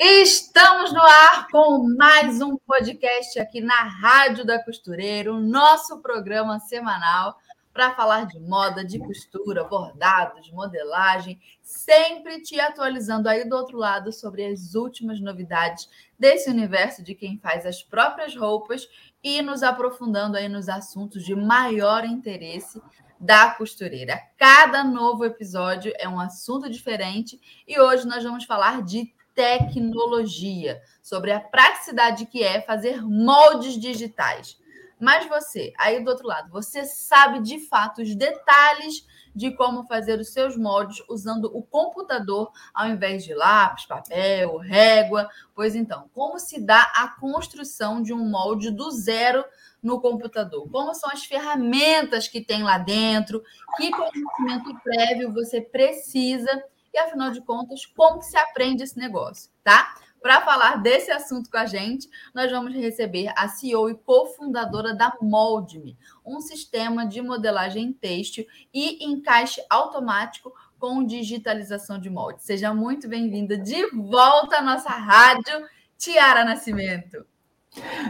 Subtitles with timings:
[0.00, 6.60] Estamos no ar com mais um podcast aqui na Rádio da Costureira, o nosso programa
[6.60, 7.36] semanal
[7.72, 14.12] para falar de moda, de costura, bordados, modelagem, sempre te atualizando aí do outro lado
[14.12, 18.86] sobre as últimas novidades desse universo de quem faz as próprias roupas
[19.20, 22.80] e nos aprofundando aí nos assuntos de maior interesse
[23.18, 24.16] da costureira.
[24.36, 31.30] Cada novo episódio é um assunto diferente e hoje nós vamos falar de tecnologia, sobre
[31.30, 34.58] a praticidade que é fazer moldes digitais.
[34.98, 40.18] Mas você, aí do outro lado, você sabe de fato os detalhes de como fazer
[40.18, 45.28] os seus moldes usando o computador ao invés de lápis, papel, régua.
[45.54, 49.44] Pois então, como se dá a construção de um molde do zero
[49.80, 50.68] no computador?
[50.68, 53.40] Como são as ferramentas que tem lá dentro?
[53.76, 56.60] Que conhecimento prévio você precisa
[56.92, 59.94] e, afinal de contas, como que se aprende esse negócio, tá?
[60.20, 65.16] Para falar desse assunto com a gente, nós vamos receber a CEO e cofundadora da
[65.22, 68.44] Moldme, um sistema de modelagem têxtil
[68.74, 72.42] e encaixe automático com digitalização de molde.
[72.42, 75.66] Seja muito bem-vinda de volta à nossa rádio,
[75.96, 77.24] Tiara Nascimento.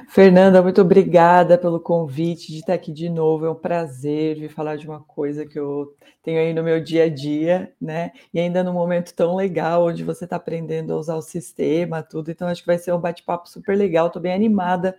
[0.08, 3.46] Fernanda, muito obrigada pelo convite de estar aqui de novo.
[3.46, 7.04] É um prazer vir falar de uma coisa que eu tenho aí no meu dia
[7.04, 8.12] a dia, né?
[8.32, 12.30] E ainda num momento tão legal, onde você está aprendendo a usar o sistema, tudo.
[12.30, 14.06] Então, acho que vai ser um bate-papo super legal.
[14.06, 14.96] Estou bem animada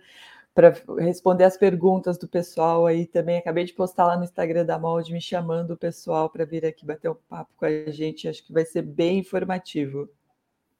[0.54, 3.38] para responder as perguntas do pessoal aí também.
[3.38, 6.84] Acabei de postar lá no Instagram da Molde, me chamando o pessoal para vir aqui
[6.84, 8.28] bater um papo com a gente.
[8.28, 10.08] Acho que vai ser bem informativo.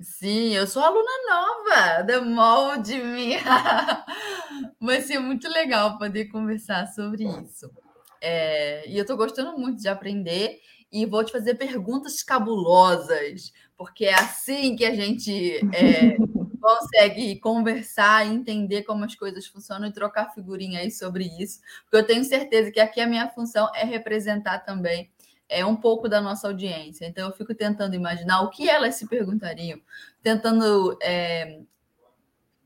[0.02, 3.36] Sim, eu sou aluna nova da Molde Me.
[4.80, 7.70] Vai ser muito legal poder conversar sobre isso.
[8.18, 10.58] É, e eu estou gostando muito de aprender
[10.90, 16.16] e vou te fazer perguntas cabulosas, porque é assim que a gente é,
[16.60, 22.06] consegue conversar entender como as coisas funcionam e trocar figurinha aí sobre isso, porque eu
[22.06, 25.10] tenho certeza que aqui a minha função é representar também
[25.50, 27.04] é um pouco da nossa audiência.
[27.04, 29.80] Então, eu fico tentando imaginar o que elas se perguntariam,
[30.22, 31.60] tentando é,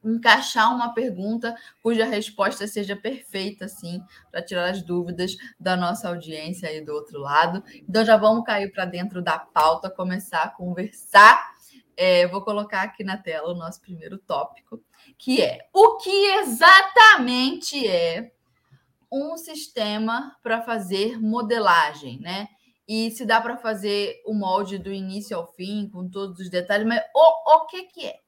[0.05, 6.69] encaixar uma pergunta cuja resposta seja perfeita, assim, para tirar as dúvidas da nossa audiência
[6.69, 7.65] aí do outro lado.
[7.89, 11.55] Então, já vamos cair para dentro da pauta, começar a conversar.
[11.97, 14.83] É, vou colocar aqui na tela o nosso primeiro tópico,
[15.17, 18.33] que é o que exatamente é
[19.11, 22.49] um sistema para fazer modelagem, né?
[22.87, 26.87] E se dá para fazer o molde do início ao fim, com todos os detalhes,
[26.87, 28.21] mas o, o que, que é?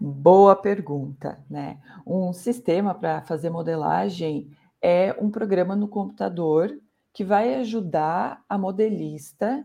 [0.00, 1.78] Boa pergunta, né?
[2.06, 4.50] Um sistema para fazer modelagem
[4.82, 6.70] é um programa no computador
[7.12, 9.64] que vai ajudar a modelista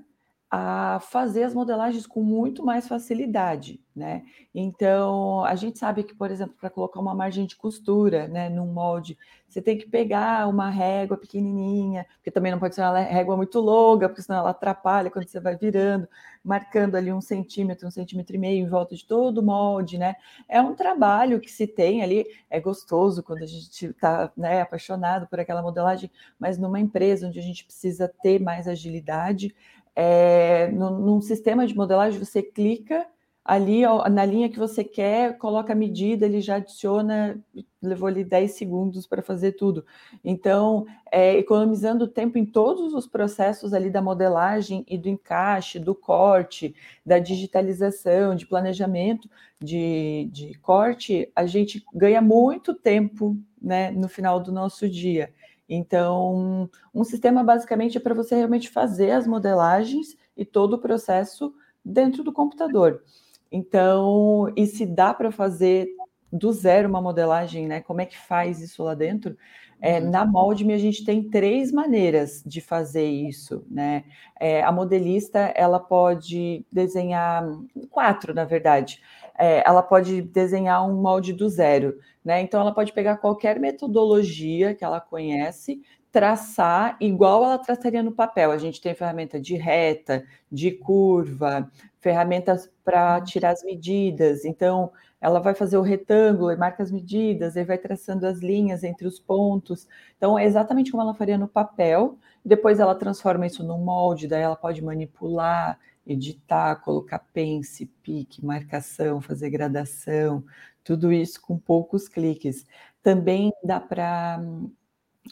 [0.51, 4.23] a fazer as modelagens com muito mais facilidade, né?
[4.53, 8.65] Então, a gente sabe que, por exemplo, para colocar uma margem de costura, né, num
[8.65, 9.15] molde,
[9.47, 13.59] você tem que pegar uma régua pequenininha, porque também não pode ser uma régua muito
[13.59, 16.07] longa, porque senão ela atrapalha quando você vai virando,
[16.43, 20.15] marcando ali um centímetro, um centímetro e meio em volta de todo o molde, né?
[20.47, 25.27] É um trabalho que se tem ali, é gostoso quando a gente está né, apaixonado
[25.27, 26.09] por aquela modelagem,
[26.39, 29.53] mas numa empresa onde a gente precisa ter mais agilidade,
[30.01, 33.06] é, num sistema de modelagem, você clica
[33.44, 37.38] ali na linha que você quer, coloca a medida, ele já adiciona,
[37.81, 39.85] levou ali 10 segundos para fazer tudo.
[40.24, 45.94] Então, é, economizando tempo em todos os processos ali da modelagem e do encaixe, do
[45.94, 46.74] corte,
[47.06, 49.29] da digitalização, de planejamento
[49.59, 55.33] de, de corte, a gente ganha muito tempo né, no final do nosso dia.
[55.69, 61.54] Então, um sistema basicamente é para você realmente fazer as modelagens e todo o processo
[61.86, 63.04] dentro do computador.
[63.51, 65.88] Então, e se dá para fazer
[66.31, 67.81] do zero uma modelagem, né?
[67.81, 69.38] Como é que faz isso lá dentro?
[69.81, 70.09] É, uhum.
[70.09, 74.03] na Moldme, a gente tem três maneiras de fazer isso, né?
[74.39, 77.45] É, a modelista, ela pode desenhar,
[77.89, 79.01] quatro, na verdade.
[79.37, 82.41] É, ela pode desenhar um molde do zero, né?
[82.41, 85.81] Então, ela pode pegar qualquer metodologia que ela conhece,
[86.11, 88.51] traçar igual ela traçaria no papel.
[88.51, 91.69] A gente tem ferramenta de reta, de curva,
[92.00, 94.45] ferramentas para tirar as medidas.
[94.45, 94.91] Então,
[95.21, 99.07] ela vai fazer o retângulo e marca as medidas, e vai traçando as linhas entre
[99.07, 99.88] os pontos.
[100.17, 102.17] Então, é exatamente como ela faria no papel.
[102.44, 105.77] Depois ela transforma isso num molde, daí ela pode manipular,
[106.07, 110.44] editar, colocar pence, pique, marcação, fazer gradação,
[110.83, 112.65] tudo isso com poucos cliques.
[113.03, 114.71] Também dá para hum,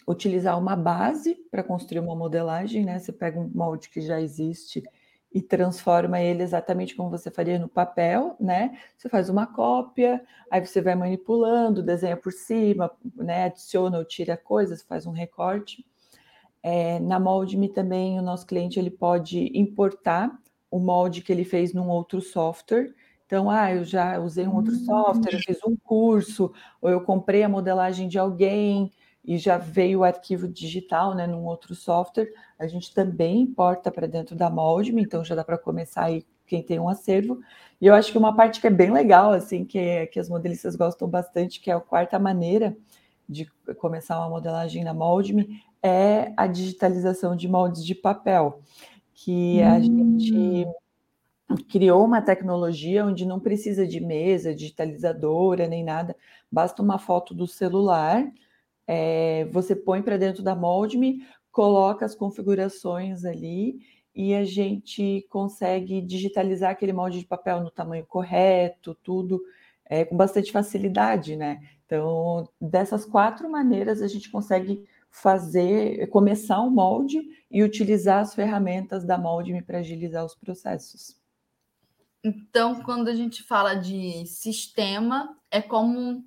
[0.08, 3.00] utilizar uma base para construir uma modelagem, né?
[3.00, 4.84] Você pega um molde que já existe
[5.34, 8.78] e transforma ele exatamente como você faria no papel, né?
[8.98, 13.46] Você faz uma cópia, aí você vai manipulando, desenha por cima, né?
[13.46, 15.86] Adiciona ou tira coisas, faz um recorte.
[16.64, 20.38] É, na Moldme também o nosso cliente ele pode importar
[20.70, 22.94] o molde que ele fez num outro software.
[23.26, 27.44] Então, ah, eu já usei um outro software, eu fiz um curso, ou eu comprei
[27.44, 28.92] a modelagem de alguém,
[29.28, 34.08] e já veio o arquivo digital, né, num outro software, a gente também importa para
[34.08, 37.38] dentro da Moldme, então já dá para começar aí quem tem um acervo.
[37.82, 40.78] E eu acho que uma parte que é bem legal, assim, que, que as modelistas
[40.78, 42.78] gostam bastante, que é a quarta maneira
[43.28, 43.46] de
[43.78, 48.62] começar uma modelagem na Moldme, é a digitalização de moldes de papel,
[49.14, 50.18] que a hum.
[50.18, 50.68] gente
[51.68, 56.16] criou uma tecnologia onde não precisa de mesa, digitalizadora, nem nada,
[56.50, 58.26] basta uma foto do celular,
[58.88, 63.80] é, você põe para dentro da Moldme, coloca as configurações ali
[64.16, 69.42] e a gente consegue digitalizar aquele molde de papel no tamanho correto, tudo
[69.86, 71.60] é, com bastante facilidade, né?
[71.86, 79.06] Então, dessas quatro maneiras, a gente consegue fazer, começar o molde e utilizar as ferramentas
[79.06, 81.16] da Moldme para agilizar os processos.
[82.24, 86.26] Então, quando a gente fala de sistema, é como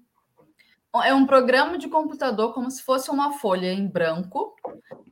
[0.96, 4.54] é um programa de computador como se fosse uma folha em branco,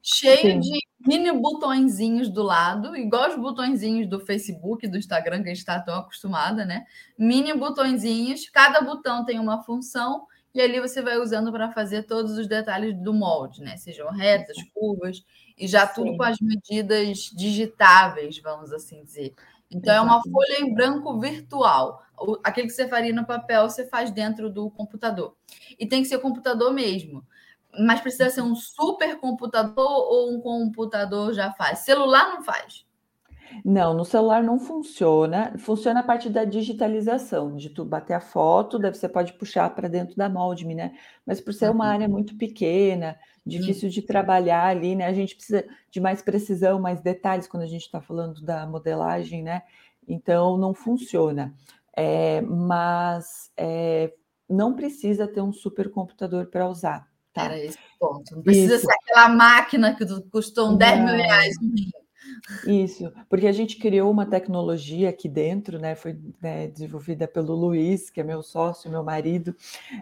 [0.02, 0.60] cheio Sim.
[0.60, 5.58] de mini botõezinhos do lado, igual os botõezinhos do Facebook, do Instagram, que a gente
[5.58, 6.84] está tão acostumada, né?
[7.16, 12.36] Mini botõezinhos, cada botão tem uma função, e ali você vai usando para fazer todos
[12.36, 13.76] os detalhes do molde, né?
[13.76, 15.24] Sejam retas, curvas,
[15.56, 15.94] e já Sim.
[15.94, 19.34] tudo com as medidas digitáveis, vamos assim dizer.
[19.70, 22.02] Então, é uma folha em branco virtual.
[22.44, 25.36] Aquele que você faria no papel, você faz dentro do computador.
[25.78, 27.24] E tem que ser computador mesmo.
[27.78, 31.80] Mas precisa ser um super computador ou um computador já faz?
[31.80, 32.86] Celular não faz.
[33.64, 35.54] Não, no celular não funciona.
[35.58, 39.88] Funciona a parte da digitalização, de tu bater a foto, daí você pode puxar para
[39.88, 40.94] dentro da Moldme, né?
[41.26, 41.90] Mas por ser uma uhum.
[41.90, 45.06] área muito pequena, difícil de trabalhar ali, né?
[45.06, 49.42] A gente precisa de mais precisão, mais detalhes quando a gente está falando da modelagem,
[49.42, 49.62] né?
[50.06, 51.54] Então não funciona.
[52.00, 54.12] É, mas é,
[54.48, 57.08] não precisa ter um supercomputador para usar.
[57.32, 57.46] Tá?
[57.46, 58.36] Era esse ponto.
[58.36, 58.86] Não precisa Isso.
[58.86, 61.74] ser aquela máquina que custou 10 mil reais no
[62.66, 65.94] isso, porque a gente criou uma tecnologia aqui dentro, né?
[65.94, 69.54] Foi né, desenvolvida pelo Luiz, que é meu sócio, meu marido,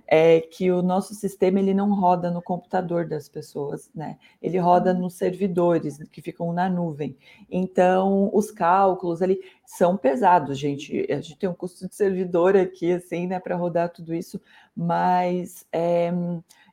[0.06, 4.19] é que o nosso sistema ele não roda no computador das pessoas, né?
[4.40, 7.17] Ele roda nos servidores que ficam na nuvem.
[7.50, 11.06] Então, os cálculos ali são pesados, gente.
[11.11, 14.40] A gente tem um custo de servidor aqui, assim, né, para rodar tudo isso,
[14.75, 16.12] mas é,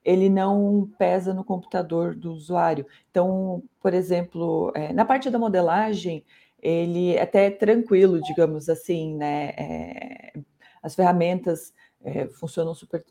[0.04, 2.86] ele não pesa no computador do usuário.
[3.10, 6.24] Então, por exemplo, é, na parte da modelagem,
[6.62, 9.50] ele é até é tranquilo, digamos assim, né?
[9.58, 10.34] É,
[10.82, 13.04] as ferramentas é, funcionam super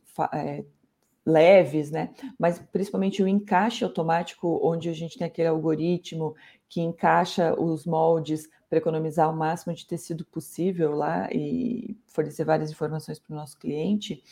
[1.24, 2.10] leves, né?
[2.38, 6.34] Mas principalmente o encaixe automático, onde a gente tem aquele algoritmo
[6.68, 12.70] que encaixa os moldes para economizar o máximo de tecido possível lá e fornecer várias
[12.70, 14.22] informações para o nosso cliente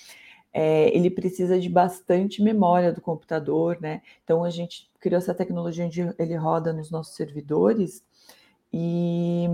[0.52, 4.02] é, ele precisa de bastante memória do computador, né?
[4.24, 8.04] Então a gente criou essa tecnologia onde ele roda nos nossos servidores
[8.72, 9.46] e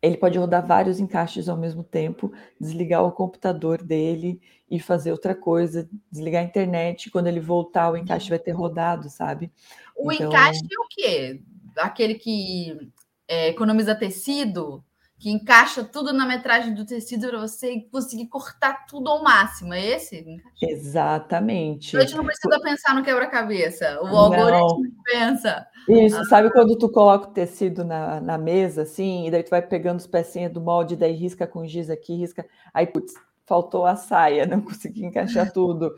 [0.00, 4.40] ele pode rodar vários encaixes ao mesmo tempo, desligar o computador dele
[4.70, 9.08] e fazer outra coisa, desligar a internet, quando ele voltar o encaixe vai ter rodado,
[9.08, 9.50] sabe?
[9.96, 10.28] O então...
[10.28, 11.42] encaixe é o quê?
[11.76, 12.90] Aquele que
[13.28, 14.84] é, economiza tecido?
[15.18, 19.72] Que encaixa tudo na metragem do tecido para você conseguir cortar tudo ao máximo.
[19.72, 20.24] É esse?
[20.60, 21.96] Exatamente.
[21.96, 23.98] A gente não precisa pensar no quebra-cabeça.
[24.02, 24.90] O algoritmo não.
[25.04, 25.66] pensa.
[25.88, 26.24] Isso, ah.
[26.26, 30.00] sabe quando tu coloca o tecido na, na mesa, assim, e daí tu vai pegando
[30.00, 32.44] os pecinhas do molde, daí risca com giz aqui, risca.
[32.74, 33.14] Aí, putz,
[33.46, 35.94] faltou a saia, não consegui encaixar tudo.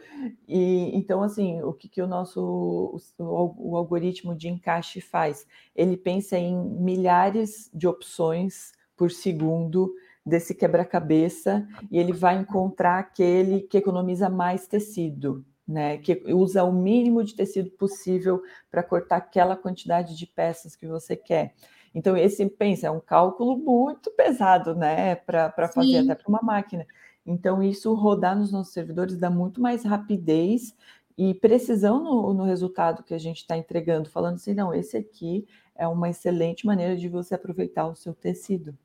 [0.47, 5.47] E então, assim, o que, que o nosso o, o algoritmo de encaixe faz?
[5.75, 9.95] Ele pensa em milhares de opções por segundo
[10.27, 15.97] desse quebra-cabeça e ele vai encontrar aquele que economiza mais tecido, né?
[15.99, 21.17] Que usa o mínimo de tecido possível para cortar aquela quantidade de peças que você
[21.17, 21.55] quer.
[21.95, 25.15] Então, esse, pensa, é um cálculo muito pesado, né?
[25.15, 26.87] Para fazer até para uma máquina.
[27.25, 30.75] Então, isso rodar nos nossos servidores dá muito mais rapidez
[31.17, 35.47] e precisão no, no resultado que a gente está entregando, falando assim, não, esse aqui
[35.75, 38.77] é uma excelente maneira de você aproveitar o seu tecido.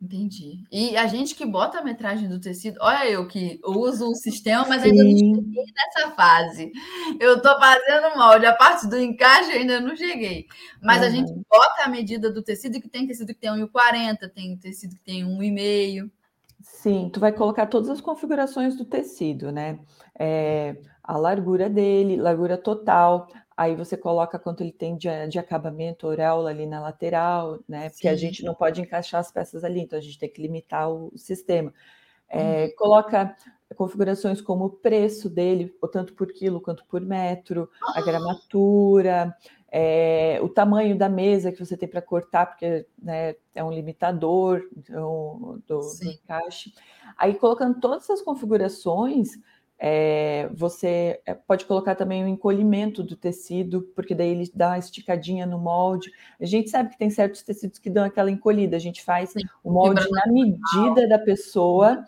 [0.00, 0.64] Entendi.
[0.72, 4.64] E a gente que bota a metragem do tecido, olha eu que uso o sistema,
[4.66, 6.72] mas ainda não cheguei nessa fase.
[7.20, 10.46] Eu estou fazendo molde, a parte do encaixe ainda não cheguei.
[10.82, 11.06] Mas uhum.
[11.06, 14.96] a gente bota a medida do tecido, que tem tecido que tem 1,40, tem tecido
[14.96, 16.10] que tem 1,5.
[16.62, 19.80] Sim, tu vai colocar todas as configurações do tecido, né?
[20.18, 23.28] É, a largura dele, largura total,
[23.60, 27.90] aí você coloca quanto ele tem de, de acabamento oral ali na lateral, né?
[27.90, 28.14] Porque Sim.
[28.14, 31.10] a gente não pode encaixar as peças ali, então a gente tem que limitar o,
[31.12, 31.70] o sistema.
[32.26, 32.70] É, uhum.
[32.74, 33.36] Coloca
[33.76, 38.02] configurações como o preço dele, tanto por quilo quanto por metro, a ah!
[38.02, 39.36] gramatura,
[39.70, 44.66] é, o tamanho da mesa que você tem para cortar, porque né, é um limitador
[44.74, 46.72] então, do, do, encaixe.
[47.14, 49.32] Aí, colocando todas essas configurações,
[49.82, 54.78] é, você é, pode colocar também o encolhimento do tecido, porque daí ele dá uma
[54.78, 56.12] esticadinha no molde.
[56.38, 59.40] A gente sabe que tem certos tecidos que dão aquela encolhida, a gente faz Sim.
[59.64, 62.04] o molde na medida da pessoa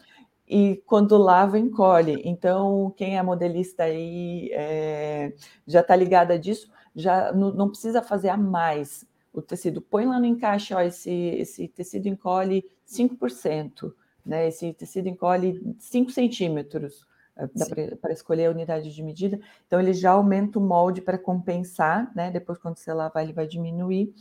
[0.47, 2.21] e quando lava, encolhe.
[2.27, 5.33] Então, quem é modelista aí é,
[5.67, 9.81] já está ligada disso, já não, não, precisa fazer a mais o tecido.
[9.81, 13.95] Põe lá no encaixe, ó, esse, esse tecido encolhe 5%,
[14.27, 14.49] né?
[14.49, 17.07] Esse tecido encolhe 5 centímetros.
[17.37, 19.41] Eh, para escolher a unidade de medida.
[19.67, 22.31] Então, ele já aumenta o molde para compensar, né?
[22.31, 24.15] Depois, quando você lavar, ele vai diminuir.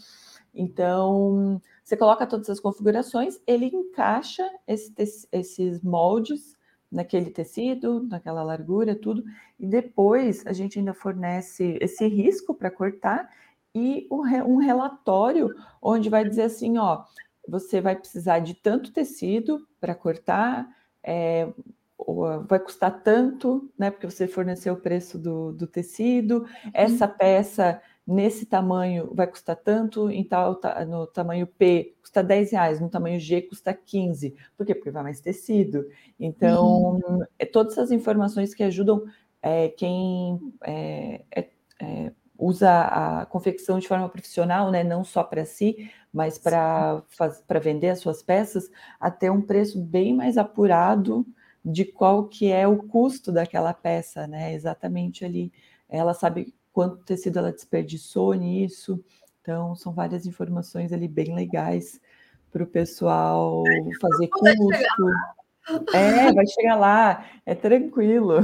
[0.53, 4.94] Então, você coloca todas as configurações, ele encaixa esse,
[5.32, 6.58] esses moldes
[6.91, 9.24] naquele tecido, naquela largura, tudo,
[9.58, 13.30] e depois a gente ainda fornece esse risco para cortar
[13.74, 17.06] e um relatório onde vai dizer assim, ó,
[17.48, 20.70] você vai precisar de tanto tecido para cortar,
[21.01, 21.48] é,
[22.48, 23.91] vai custar tanto, né?
[23.91, 27.17] Porque você forneceu o preço do, do tecido, essa uhum.
[27.17, 32.89] peça nesse tamanho vai custar tanto, em tal, no tamanho P custa 10 reais, no
[32.89, 34.36] tamanho G custa 15.
[34.58, 34.75] Por quê?
[34.75, 35.86] Porque vai mais tecido.
[36.20, 37.24] Então, uhum.
[37.39, 39.03] é todas essas informações que ajudam
[39.41, 41.50] é, quem é, é,
[41.81, 47.03] é usa a confecção de forma profissional, né, não só para si, mas para
[47.62, 51.24] vender as suas peças, a ter um preço bem mais apurado
[51.63, 54.53] de qual que é o custo daquela peça, né?
[54.53, 55.51] Exatamente ali.
[55.88, 59.03] Ela sabe quanto tecido ela desperdiçou nisso.
[59.41, 62.00] Então, são várias informações ali bem legais
[62.51, 63.63] para o pessoal
[64.00, 64.70] fazer custo.
[65.94, 68.39] É, vai chegar lá, é tranquilo.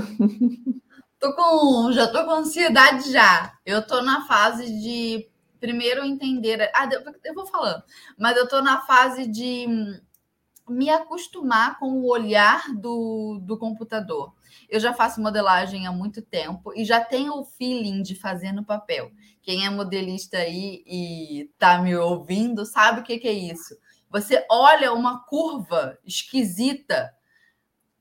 [1.20, 3.54] Tô com, já tô com ansiedade já.
[3.66, 5.28] Eu tô na fase de
[5.60, 6.70] primeiro entender.
[6.76, 6.88] Ah,
[7.26, 7.84] eu vou falando,
[8.18, 9.66] mas eu tô na fase de
[10.70, 14.34] me acostumar com o olhar do, do computador.
[14.70, 18.66] Eu já faço modelagem há muito tempo e já tenho o feeling de fazer no
[18.66, 19.12] papel.
[19.42, 23.78] Quem é modelista aí e tá me ouvindo sabe o que, que é isso.
[24.10, 27.14] Você olha uma curva esquisita,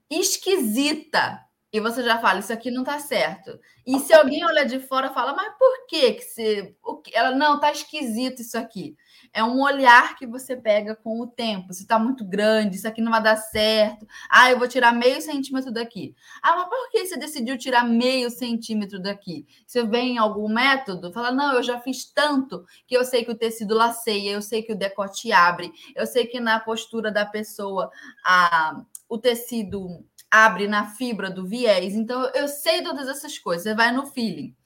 [0.09, 3.59] esquisita, e você já fala, isso aqui não está certo.
[3.87, 6.75] E se alguém olha de fora fala, mas por que que você...
[7.13, 8.97] Ela, não, tá esquisito isso aqui.
[9.37, 11.71] É um olhar que você pega com o tempo.
[11.75, 14.07] Se está muito grande, isso aqui não vai dar certo.
[14.31, 16.16] Ah, eu vou tirar meio centímetro daqui.
[16.43, 19.47] Ah, mas por que você decidiu tirar meio centímetro daqui?
[19.66, 23.31] Você vem em algum método, fala, não, eu já fiz tanto que eu sei que
[23.31, 27.26] o tecido laceia, eu sei que o decote abre, eu sei que na postura da
[27.26, 27.90] pessoa
[28.25, 31.95] a, o tecido abre na fibra do viés.
[31.95, 34.57] Então, eu sei todas essas coisas, você vai no feeling.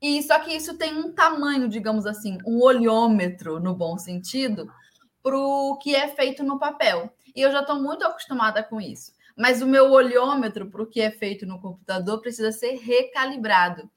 [0.00, 4.70] E só que isso tem um tamanho, digamos assim, um olhômetro no bom sentido,
[5.22, 7.12] para o que é feito no papel.
[7.34, 9.12] E eu já estou muito acostumada com isso.
[9.36, 13.90] Mas o meu olhômetro para o que é feito no computador precisa ser recalibrado.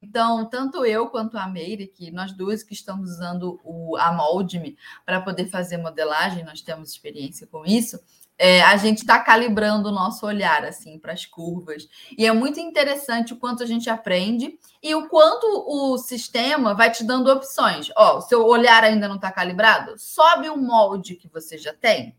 [0.00, 4.76] Então, tanto eu quanto a Meire, que nós duas que estamos usando o, a Moldme
[5.04, 7.98] para poder fazer modelagem, nós temos experiência com isso,
[8.38, 11.88] é, a gente está calibrando o nosso olhar assim para as curvas.
[12.16, 16.90] E é muito interessante o quanto a gente aprende e o quanto o sistema vai
[16.90, 17.90] te dando opções.
[17.96, 19.94] Ó, seu olhar ainda não está calibrado?
[19.98, 22.14] Sobe o molde que você já tem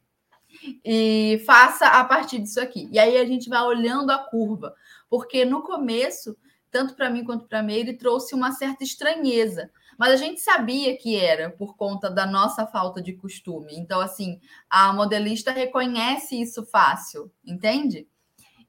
[0.83, 2.89] e faça a partir disso aqui.
[2.91, 4.73] E aí a gente vai olhando a curva,
[5.09, 6.35] porque no começo,
[6.71, 10.95] tanto para mim quanto para a Meire, trouxe uma certa estranheza mas a gente sabia
[10.97, 13.73] que era por conta da nossa falta de costume.
[13.75, 14.39] Então, assim,
[14.69, 18.07] a modelista reconhece isso fácil, entende?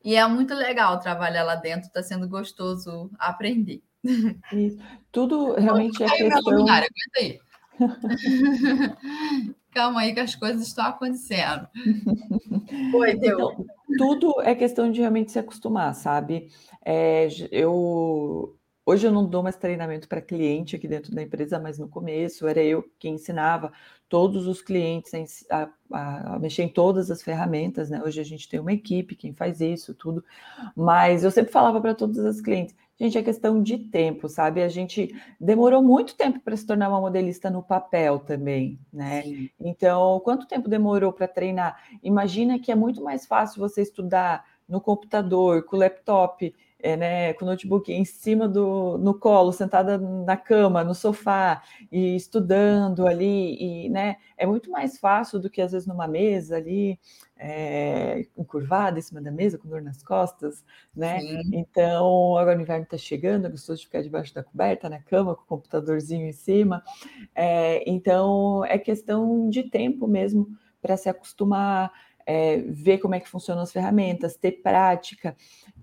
[0.05, 3.83] E é muito legal trabalhar lá dentro, está sendo gostoso aprender.
[4.53, 4.79] Isso.
[5.13, 6.67] Tudo realmente é questão...
[6.67, 7.39] Aguenta aí.
[9.71, 11.69] Calma aí que as coisas estão acontecendo.
[12.95, 13.39] Oi, deu.
[13.39, 13.67] Então,
[13.97, 16.49] tudo é questão de realmente se acostumar, sabe?
[16.85, 18.58] É, eu
[18.89, 22.49] Hoje eu não dou mais treinamento para cliente aqui dentro da empresa, mas no começo
[22.49, 23.71] era eu quem ensinava
[24.09, 25.13] todos os clientes
[25.51, 28.03] a, a, a, mexer em todas as ferramentas, né?
[28.03, 30.25] Hoje a gente tem uma equipe quem faz isso, tudo.
[30.75, 34.63] Mas eu sempre falava para todas as clientes, gente, é questão de tempo, sabe?
[34.63, 39.21] A gente demorou muito tempo para se tornar uma modelista no papel também, né?
[39.21, 39.51] Sim.
[39.61, 41.79] Então, quanto tempo demorou para treinar?
[42.03, 47.33] Imagina que é muito mais fácil você estudar no computador, com o laptop é, né,
[47.35, 53.07] com o notebook em cima do no colo, sentada na cama, no sofá e estudando
[53.07, 53.57] ali,
[53.87, 56.99] e né, é muito mais fácil do que às vezes numa mesa ali,
[57.37, 61.21] é, encurvada em cima da mesa, com dor nas costas, né?
[61.21, 61.43] Sim.
[61.53, 65.35] Então, agora o inverno está chegando, é gostoso de ficar debaixo da coberta, na cama,
[65.35, 66.83] com o computadorzinho em cima.
[67.35, 70.49] É, então, é questão de tempo mesmo
[70.81, 71.93] para se acostumar,
[72.29, 75.35] é, ver como é que funcionam as ferramentas, ter prática.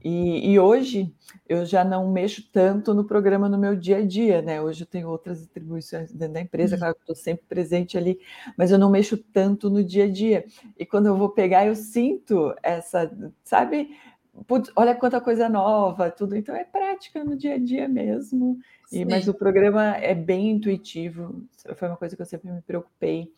[0.03, 1.11] E, e, hoje
[1.49, 4.61] eu já não mexo tanto no programa no meu dia a dia, né?
[4.61, 6.79] Hoje eu tenho outras atribuições dentro da empresa, uhum.
[6.79, 8.19] claro que estou sempre presente ali,
[8.55, 10.45] mas eu não mexo tanto no dia a dia.
[10.77, 13.11] E quando eu vou pegar, eu sinto essa,
[13.43, 13.97] sabe?
[14.45, 16.35] Putz, olha quanta coisa nova, tudo.
[16.35, 18.59] Então é prática no dia a dia mesmo.
[18.91, 21.43] E, mas o programa é bem intuitivo.
[21.75, 23.31] Foi uma coisa que eu sempre me preocupei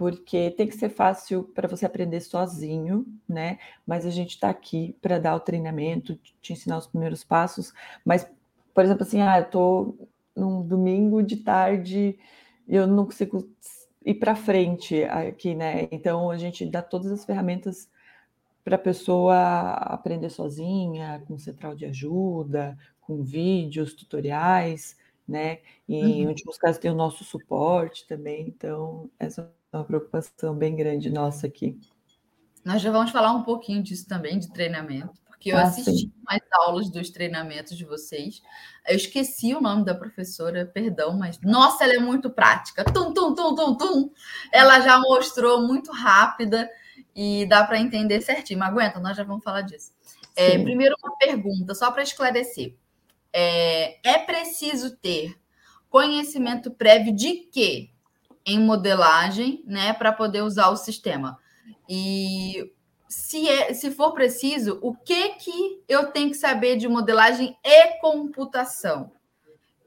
[0.00, 3.58] porque tem que ser fácil para você aprender sozinho, né?
[3.86, 7.74] Mas a gente está aqui para dar o treinamento, te ensinar os primeiros passos.
[8.02, 8.26] Mas,
[8.72, 12.18] por exemplo, assim, ah, eu estou num domingo de tarde
[12.66, 13.46] e eu não consigo
[14.02, 15.86] ir para frente aqui, né?
[15.92, 17.86] Então a gente dá todas as ferramentas
[18.64, 24.96] para a pessoa aprender sozinha, com central de ajuda, com vídeos, tutoriais,
[25.30, 25.60] né?
[25.88, 26.08] E uhum.
[26.08, 28.48] em últimos casos tem o nosso suporte também.
[28.48, 31.78] Então, essa uma preocupação bem grande nossa aqui.
[32.64, 36.12] Nós já vamos falar um pouquinho disso também, de treinamento, porque eu ah, assisti sim.
[36.24, 38.42] mais aulas dos treinamentos de vocês.
[38.86, 42.84] Eu esqueci o nome da professora, perdão, mas nossa, ela é muito prática.
[42.84, 44.10] Tum, tum, tum, tum, tum.
[44.52, 46.68] Ela já mostrou muito rápida
[47.14, 48.58] e dá para entender certinho.
[48.58, 49.92] Mas aguenta, nós já vamos falar disso.
[50.36, 52.74] É, primeiro, uma pergunta, só para esclarecer.
[53.32, 55.38] É, é preciso ter
[55.88, 57.90] conhecimento prévio de quê?
[58.46, 61.38] em modelagem, né, para poder usar o sistema.
[61.88, 62.72] E
[63.08, 67.98] se, é, se for preciso, o que que eu tenho que saber de modelagem e
[68.00, 69.12] computação?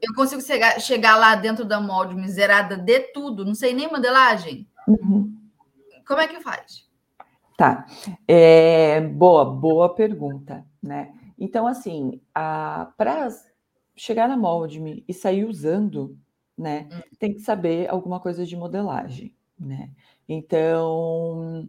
[0.00, 4.68] Eu consigo chegar, chegar lá dentro da molde miserada de tudo, não sei nem modelagem?
[4.86, 5.34] Uhum.
[6.06, 6.84] Como é que faz?
[7.56, 7.86] Tá.
[8.28, 11.12] É, boa, boa pergunta, né?
[11.44, 13.28] Então, assim, para
[13.96, 16.18] chegar na molde e sair usando
[16.56, 16.88] né?
[16.92, 17.16] Hum.
[17.18, 19.90] Tem que saber alguma coisa de modelagem, né?
[20.28, 21.68] Então,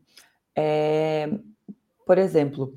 [0.55, 1.29] é,
[2.05, 2.75] por exemplo,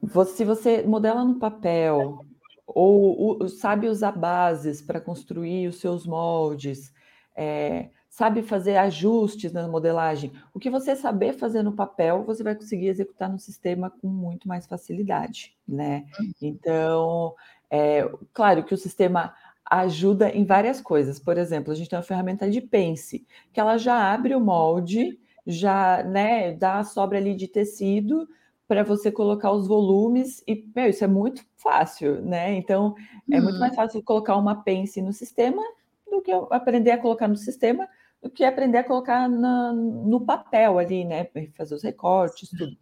[0.00, 2.24] você, se você modela no papel
[2.66, 6.92] ou, ou sabe usar bases para construir os seus moldes,
[7.36, 12.54] é, sabe fazer ajustes na modelagem, o que você saber fazer no papel, você vai
[12.54, 16.06] conseguir executar no sistema com muito mais facilidade, né?
[16.20, 16.30] Hum.
[16.40, 17.34] Então,
[17.68, 19.34] é, claro que o sistema
[19.68, 21.18] ajuda em várias coisas.
[21.18, 25.18] Por exemplo, a gente tem uma ferramenta de Pense, que ela já abre o molde,
[25.44, 28.28] já né, dá a sobra ali de tecido
[28.68, 32.54] para você colocar os volumes e meu, isso é muito fácil, né?
[32.54, 32.94] Então
[33.28, 33.76] é muito mais uhum.
[33.76, 35.60] fácil colocar uma Pense no sistema
[36.08, 37.88] do que aprender a colocar no sistema
[38.24, 41.28] do que aprender a colocar na, no papel ali, né?
[41.54, 42.74] Fazer os recortes, tudo.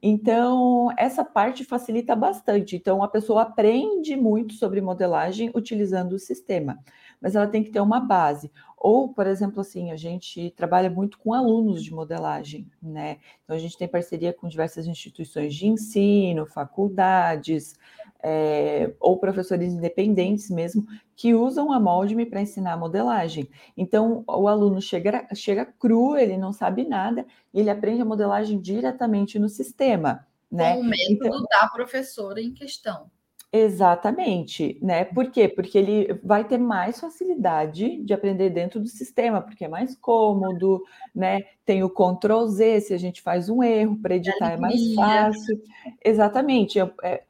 [0.00, 2.76] Então, essa parte facilita bastante.
[2.76, 6.78] Então, a pessoa aprende muito sobre modelagem utilizando o sistema,
[7.20, 8.52] mas ela tem que ter uma base.
[8.78, 13.18] Ou, por exemplo, assim, a gente trabalha muito com alunos de modelagem, né?
[13.42, 17.74] Então, a gente tem parceria com diversas instituições de ensino, faculdades,
[18.22, 23.48] é, ou professores independentes mesmo, que usam a Moldme para ensinar a modelagem.
[23.76, 28.60] Então, o aluno chega, chega cru, ele não sabe nada, e ele aprende a modelagem
[28.60, 30.26] diretamente no sistema.
[30.50, 30.74] Né?
[30.74, 33.10] Com o método então, da professora em questão.
[33.52, 35.04] Exatamente, né?
[35.04, 35.48] Por quê?
[35.48, 40.82] Porque ele vai ter mais facilidade de aprender dentro do sistema, porque é mais cômodo,
[41.14, 41.42] né?
[41.64, 45.62] Tem o Ctrl Z, se a gente faz um erro para editar é mais fácil.
[46.04, 46.78] Exatamente.
[46.78, 47.22] É, é é,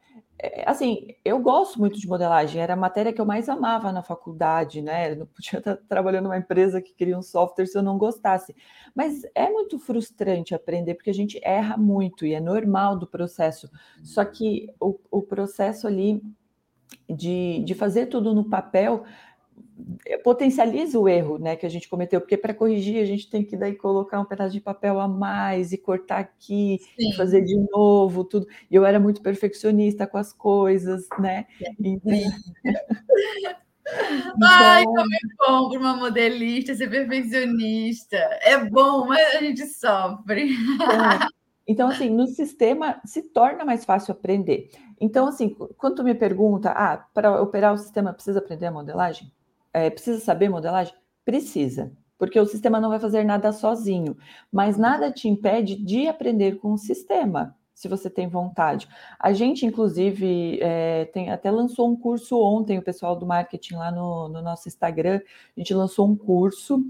[0.65, 4.81] assim, eu gosto muito de modelagem, era a matéria que eu mais amava na faculdade,
[4.81, 5.11] né?
[5.11, 8.55] Eu não podia estar trabalhando numa empresa que queria um software se eu não gostasse.
[8.95, 13.69] Mas é muito frustrante aprender, porque a gente erra muito e é normal do processo.
[14.03, 16.21] Só que o, o processo ali
[17.09, 19.03] de, de fazer tudo no papel
[20.23, 23.55] potencializa o erro né, que a gente cometeu, porque para corrigir a gente tem que
[23.55, 28.23] daí colocar um pedaço de papel a mais e cortar aqui, e fazer de novo,
[28.23, 28.47] tudo.
[28.69, 31.45] E eu era muito perfeccionista com as coisas, né?
[31.79, 32.11] Então...
[34.43, 38.17] Ai, como é bom para uma modelista ser perfeccionista.
[38.41, 40.51] É bom, mas a gente sofre.
[40.51, 41.27] É.
[41.69, 44.69] Então, assim, no sistema se torna mais fácil aprender.
[45.01, 49.29] Então, assim, quando tu me pergunta, ah, para operar o sistema precisa aprender a modelagem?
[49.77, 50.93] É, precisa saber modelagem?
[51.23, 54.17] Precisa, porque o sistema não vai fazer nada sozinho,
[54.51, 58.87] mas nada te impede de aprender com o sistema, se você tem vontade.
[59.19, 63.91] A gente, inclusive, é, tem, até lançou um curso ontem, o pessoal do marketing lá
[63.91, 65.21] no, no nosso Instagram,
[65.55, 66.83] a gente lançou um curso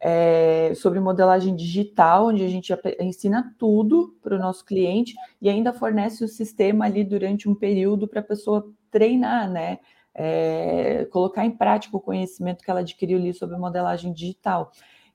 [0.00, 5.72] é, sobre modelagem digital, onde a gente ensina tudo para o nosso cliente e ainda
[5.72, 9.78] fornece o sistema ali durante um período para a pessoa treinar, né?
[10.14, 14.70] É, colocar em prática o conhecimento que ela adquiriu ali sobre modelagem digital.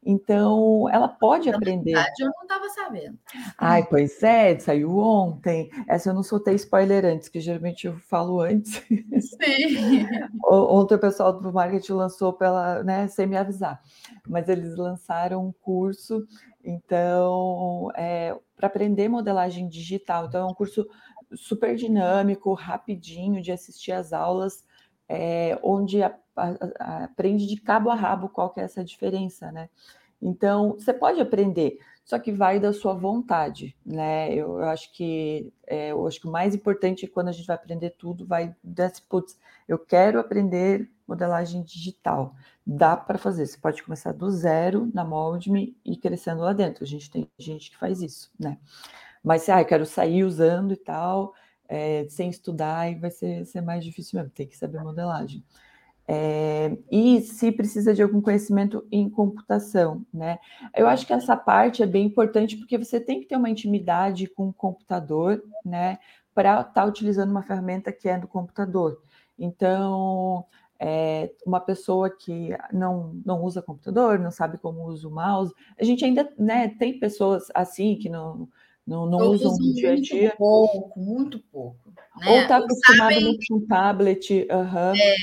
[0.10, 1.94] Então, ela pode Na aprender.
[1.94, 3.20] Verdade, eu não estava sabendo.
[3.58, 5.70] Ai, pois é, saiu ontem.
[5.88, 8.76] Essa eu não soltei spoiler antes, que geralmente eu falo antes.
[9.20, 10.06] Sim.
[10.46, 13.82] ontem o pessoal do marketing lançou pela, né, sem me avisar.
[14.26, 16.26] Mas eles lançaram um curso,
[16.64, 20.28] então, é, para aprender modelagem digital.
[20.28, 20.88] Então, é um curso
[21.36, 24.64] super dinâmico, rapidinho de assistir às aulas
[25.08, 29.70] é, onde a, a, aprende de cabo a rabo qual que é essa diferença, né?
[30.22, 34.34] Então, você pode aprender, só que vai da sua vontade, né?
[34.34, 37.46] Eu, eu acho que é, eu acho que o mais importante é quando a gente
[37.46, 42.34] vai aprender tudo, vai desse putz, eu quero aprender modelagem digital.
[42.66, 46.84] Dá para fazer, você pode começar do zero na Moldme e crescendo lá dentro.
[46.84, 48.58] A gente tem gente que faz isso, né?
[49.24, 51.34] Mas, ah, eu quero sair usando e tal,
[51.68, 55.44] é, sem estudar, e vai ser, ser, mais difícil mesmo, tem que saber modelagem.
[56.10, 60.40] É, e se precisa de algum conhecimento em computação, né?
[60.74, 64.26] Eu acho que essa parte é bem importante porque você tem que ter uma intimidade
[64.28, 66.00] com o computador, né?
[66.34, 69.02] Para estar tá utilizando uma ferramenta que é do computador.
[69.38, 70.46] Então,
[70.80, 75.84] é, uma pessoa que não, não usa computador, não sabe como usa o mouse, a
[75.84, 78.48] gente ainda né, tem pessoas assim que não
[78.88, 80.22] não, não usam no dia a dia.
[80.22, 81.94] Muito pouco, muito pouco.
[82.22, 82.32] Né?
[82.32, 83.38] Ou está acostumado sabem...
[83.48, 84.48] com um tablet.
[84.50, 84.96] Uhum.
[84.96, 85.16] É.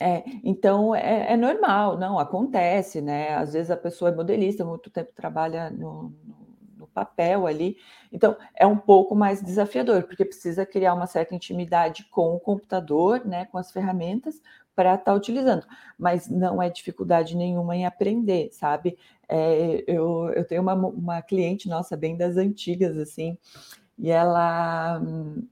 [0.00, 3.34] É, então é, é, normal, não acontece, né?
[3.34, 6.36] Às vezes a pessoa é modelista, muito tempo trabalha no, no,
[6.76, 7.76] no, papel ali,
[8.12, 13.26] então é um pouco mais desafiador, porque precisa criar uma certa intimidade com o computador,
[13.26, 13.46] né?
[13.46, 14.40] Com as ferramentas
[14.78, 15.66] para estar tá utilizando,
[15.98, 18.96] mas não é dificuldade nenhuma em aprender, sabe?
[19.28, 23.36] É, eu, eu tenho uma, uma cliente nossa, bem das antigas, assim,
[23.98, 25.02] e ela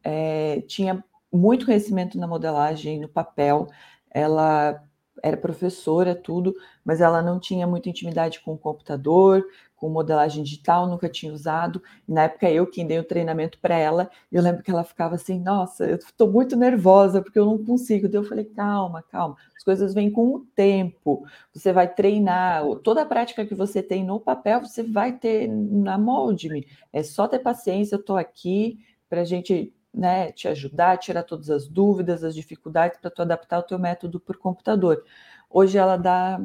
[0.05, 3.67] é, tinha muito conhecimento na modelagem, no papel,
[4.13, 4.81] ela
[5.21, 9.45] era professora, tudo, mas ela não tinha muita intimidade com o computador,
[9.87, 11.81] com modelagem digital, nunca tinha usado.
[12.09, 15.39] Na época eu quem dei o treinamento para ela, eu lembro que ela ficava assim,
[15.41, 18.09] nossa, eu estou muito nervosa porque eu não consigo.
[18.09, 21.25] Daí eu falei, calma, calma, as coisas vêm com o tempo.
[21.55, 25.97] Você vai treinar, toda a prática que você tem no papel, você vai ter na
[25.97, 26.67] molde-me.
[26.93, 31.49] É só ter paciência, eu estou aqui para a gente né, te ajudar, tirar todas
[31.49, 35.05] as dúvidas, as dificuldades para tu adaptar o teu método por computador.
[35.49, 36.41] Hoje ela dá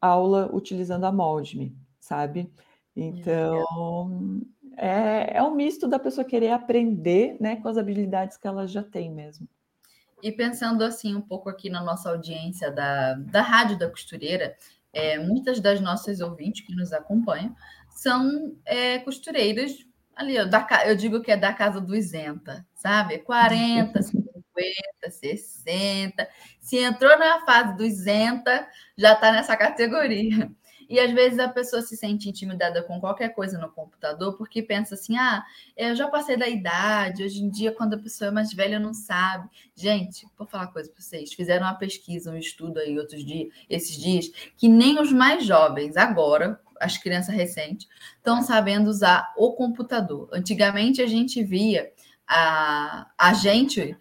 [0.00, 2.52] aula utilizando a Moldme sabe?
[2.94, 4.42] Então,
[4.76, 8.82] é, é um misto da pessoa querer aprender né, com as habilidades que ela já
[8.82, 9.48] tem mesmo.
[10.22, 14.56] E pensando assim um pouco aqui na nossa audiência da, da Rádio da Costureira,
[14.92, 17.54] é, muitas das nossas ouvintes que nos acompanham
[17.90, 19.72] são é, costureiras
[20.14, 23.18] ali, da, eu digo que é da casa do isenta, sabe?
[23.18, 24.30] 40, 50,
[25.10, 26.28] 60.
[26.60, 30.50] Se entrou na fase do isenta, já está nessa categoria.
[30.94, 34.94] E às vezes a pessoa se sente intimidada com qualquer coisa no computador porque pensa
[34.94, 35.44] assim: ah,
[35.76, 38.94] eu já passei da idade, hoje em dia, quando a pessoa é mais velha, não
[38.94, 39.48] sabe.
[39.74, 43.52] Gente, vou falar uma coisa para vocês: fizeram uma pesquisa, um estudo aí outros dias,
[43.68, 49.52] esses dias, que nem os mais jovens, agora, as crianças recentes, estão sabendo usar o
[49.54, 50.28] computador.
[50.32, 51.92] Antigamente a gente via
[52.24, 53.98] a, a gente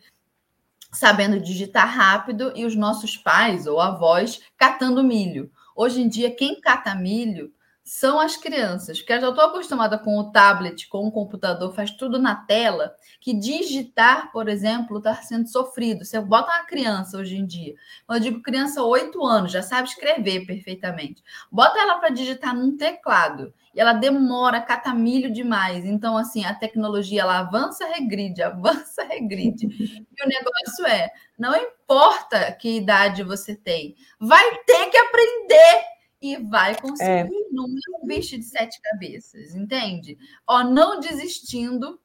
[0.91, 5.51] sabendo digitar rápido e os nossos pais ou avós catando milho.
[5.75, 7.51] Hoje em dia, quem cata milho
[7.83, 11.91] são as crianças, porque eu já estou acostumada com o tablet, com o computador, faz
[11.91, 16.05] tudo na tela, que digitar, por exemplo, está sendo sofrido.
[16.05, 17.73] Você bota uma criança hoje em dia,
[18.09, 23.53] eu digo criança 8 anos, já sabe escrever perfeitamente, bota ela para digitar num teclado,
[23.75, 25.83] e ela demora catamilho demais.
[25.83, 29.65] Então, assim, a tecnologia ela avança, regride, avança, regride.
[29.65, 35.83] e o negócio é, não importa que idade você tem, vai ter que aprender
[36.21, 37.09] e vai conseguir.
[37.09, 37.27] É.
[37.51, 40.17] Não é um bicho de sete cabeças, entende?
[40.47, 41.99] Ó, não desistindo,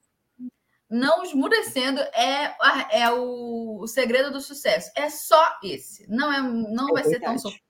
[0.90, 2.56] não esmurecendo é,
[2.90, 4.90] é o, o segredo do sucesso.
[4.96, 6.10] É só esse.
[6.10, 7.10] Não é, não é vai verdade.
[7.10, 7.62] ser tão sofrido,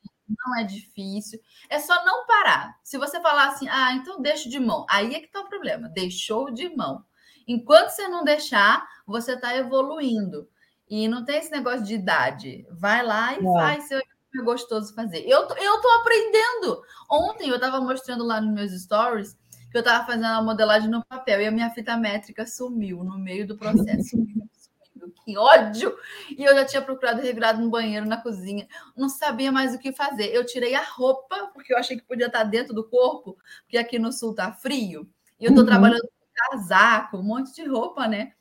[0.47, 1.38] não é difícil.
[1.68, 2.79] É só não parar.
[2.83, 4.87] Se você falar assim, ah, então deixo de mão.
[4.88, 5.88] Aí é que tá o problema.
[5.88, 7.05] Deixou de mão.
[7.47, 10.49] Enquanto você não deixar, você está evoluindo.
[10.88, 12.66] E não tem esse negócio de idade.
[12.70, 15.20] Vai lá e faz seu é gostoso fazer.
[15.27, 16.83] Eu, eu tô aprendendo.
[17.11, 19.37] Ontem eu estava mostrando lá nos meus stories
[19.70, 23.18] que eu estava fazendo a modelagem no papel e a minha fita métrica sumiu no
[23.18, 24.11] meio do processo.
[24.11, 25.14] Sumiu, sumiu.
[25.24, 25.96] Que ódio!
[26.37, 28.66] E eu já tinha procurado regrado no banheiro, na cozinha.
[28.96, 30.27] Não sabia mais o que fazer.
[30.35, 33.98] Eu tirei a roupa, porque eu achei que podia estar dentro do corpo, porque aqui
[33.98, 35.09] no sul tá frio.
[35.38, 35.66] E eu tô uhum.
[35.66, 38.33] trabalhando com casaco, um monte de roupa, né?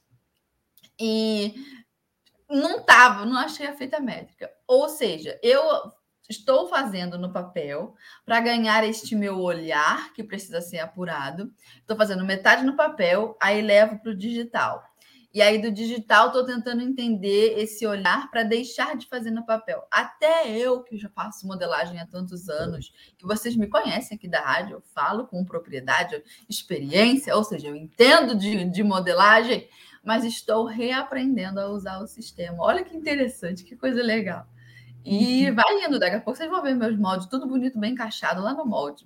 [1.00, 1.56] E
[2.50, 4.50] não tava, não achei a fita métrica.
[4.68, 5.62] Ou seja, eu
[6.30, 11.52] estou fazendo no papel para ganhar este meu olhar que precisa ser apurado.
[11.78, 14.84] Estou fazendo metade no papel, aí levo para o digital.
[15.34, 19.86] E aí do digital estou tentando entender esse olhar para deixar de fazer no papel.
[19.92, 24.42] Até eu que já faço modelagem há tantos anos, que vocês me conhecem aqui da
[24.42, 29.68] rádio, eu falo com propriedade, experiência, ou seja, eu entendo de, de modelagem
[30.08, 32.64] mas estou reaprendendo a usar o sistema.
[32.64, 34.48] Olha que interessante, que coisa legal.
[35.04, 35.54] E uhum.
[35.54, 38.54] vai indo, daqui a pouco vocês vão ver meus moldes, tudo bonito, bem encaixado lá
[38.54, 39.06] no molde.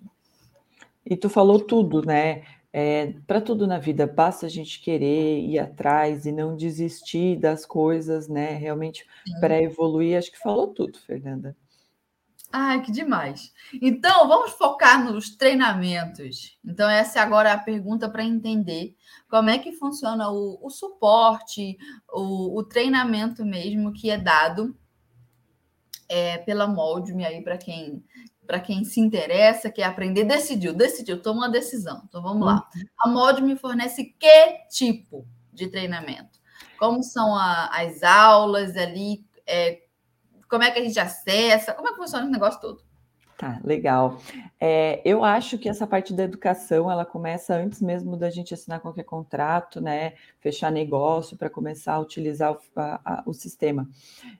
[1.03, 2.43] E tu falou tudo, né?
[2.71, 7.65] É, para tudo na vida, basta a gente querer ir atrás e não desistir das
[7.65, 8.53] coisas, né?
[8.53, 9.03] Realmente,
[9.39, 11.57] para evoluir, acho que falou tudo, Fernanda.
[12.51, 13.53] Ai, que demais.
[13.81, 16.57] Então, vamos focar nos treinamentos.
[16.65, 18.95] Então, essa é agora a pergunta para entender
[19.29, 21.77] como é que funciona o, o suporte,
[22.09, 24.75] o, o, treinamento mesmo que é dado
[26.09, 28.03] é, pela Moldme aí para quem
[28.45, 32.03] para quem se interessa, quer aprender, decidiu, decidiu, tomou uma decisão.
[32.05, 32.67] Então vamos lá.
[32.75, 32.81] Uhum.
[32.99, 36.37] A Moldme fornece que tipo de treinamento?
[36.77, 39.23] Como são a, as aulas ali?
[39.47, 39.83] É,
[40.51, 41.73] como é que a gente acessa?
[41.73, 42.83] Como é que funciona o negócio todo?
[43.37, 44.19] Tá, legal.
[44.59, 48.81] É, eu acho que essa parte da educação ela começa antes mesmo da gente assinar
[48.81, 50.13] qualquer contrato, né?
[50.41, 53.89] Fechar negócio para começar a utilizar o, a, a, o sistema.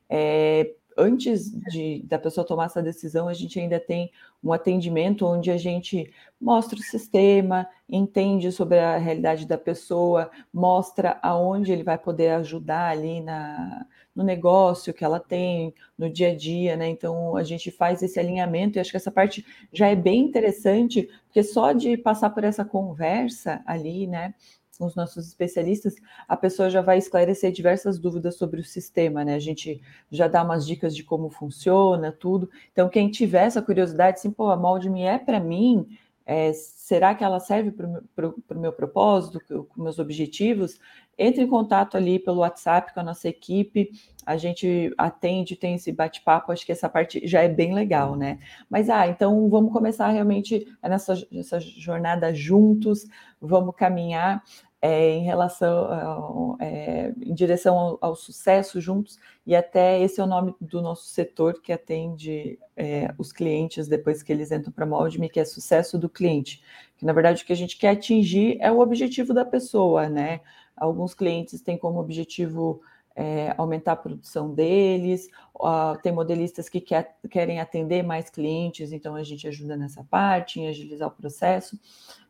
[0.10, 4.12] É, antes de, da pessoa tomar essa decisão, a gente ainda tem
[4.44, 11.18] um atendimento onde a gente mostra o sistema, entende sobre a realidade da pessoa, mostra
[11.24, 16.36] aonde ele vai poder ajudar ali na, no negócio que ela tem, no dia a
[16.36, 16.90] dia, né?
[16.90, 21.10] Então a gente faz esse alinhamento e acho que essa parte já é bem interessante,
[21.26, 24.34] porque só de passar por essa conversa ali, né?
[24.78, 25.96] Com os nossos especialistas,
[26.28, 29.36] a pessoa já vai esclarecer diversas dúvidas sobre o sistema, né?
[29.36, 32.50] A gente já dá umas dicas de como funciona, tudo.
[32.72, 35.88] Então, quem tiver essa curiosidade, assim, pô, a Moldme é para mim,
[36.26, 40.80] é, será que ela serve para o meu propósito, com meus objetivos?
[41.18, 43.92] Entre em contato ali pelo WhatsApp com a nossa equipe,
[44.26, 48.40] a gente atende, tem esse bate-papo, acho que essa parte já é bem legal, né?
[48.70, 53.06] Mas, ah, então vamos começar realmente nessa, nessa jornada juntos,
[53.40, 54.44] vamos caminhar
[54.82, 60.28] é, em relação, é, em direção ao, ao, sucesso juntos, e até esse é o
[60.28, 64.88] nome do nosso setor que atende é, os clientes depois que eles entram para a
[64.88, 66.64] Moldme, que é sucesso do cliente,
[66.98, 70.42] que na verdade o que a gente quer atingir é o objetivo da pessoa, né?
[70.76, 72.82] Alguns clientes têm como objetivo
[73.16, 79.16] é, aumentar a produção deles, uh, tem modelistas que quer, querem atender mais clientes, então
[79.16, 81.80] a gente ajuda nessa parte, em agilizar o processo.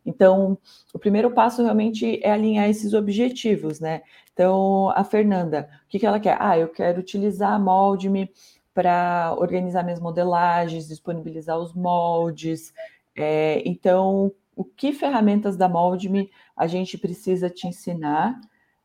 [0.05, 0.57] Então,
[0.93, 4.01] o primeiro passo realmente é alinhar esses objetivos, né?
[4.33, 6.37] Então, a Fernanda, o que, que ela quer?
[6.39, 8.31] Ah, eu quero utilizar a Moldme
[8.73, 12.73] para organizar minhas modelagens, disponibilizar os moldes.
[13.15, 18.39] É, então, o que ferramentas da Moldme a gente precisa te ensinar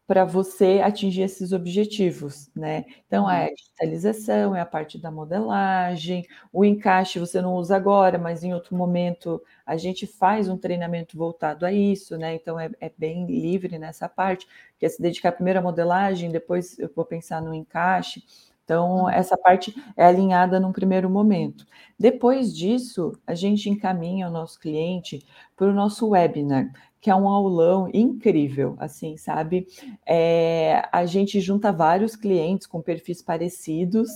[0.07, 2.85] para você atingir esses objetivos, né?
[3.07, 3.55] Então, é a uhum.
[3.55, 8.77] digitalização, é a parte da modelagem, o encaixe você não usa agora, mas em outro
[8.77, 12.35] momento a gente faz um treinamento voltado a isso, né?
[12.35, 14.47] Então, é, é bem livre nessa parte,
[14.79, 18.23] que é se dedicar primeiro à modelagem, depois eu vou pensar no encaixe,
[18.65, 19.11] Então, uhum.
[19.11, 21.65] essa parte é alinhada num primeiro momento.
[21.99, 25.25] Depois disso, a gente encaminha o nosso cliente
[25.57, 26.71] para o nosso webinar,
[27.07, 29.69] que é um aulão incrível, assim, sabe?
[30.05, 34.11] É, a gente junta vários clientes com perfis parecidos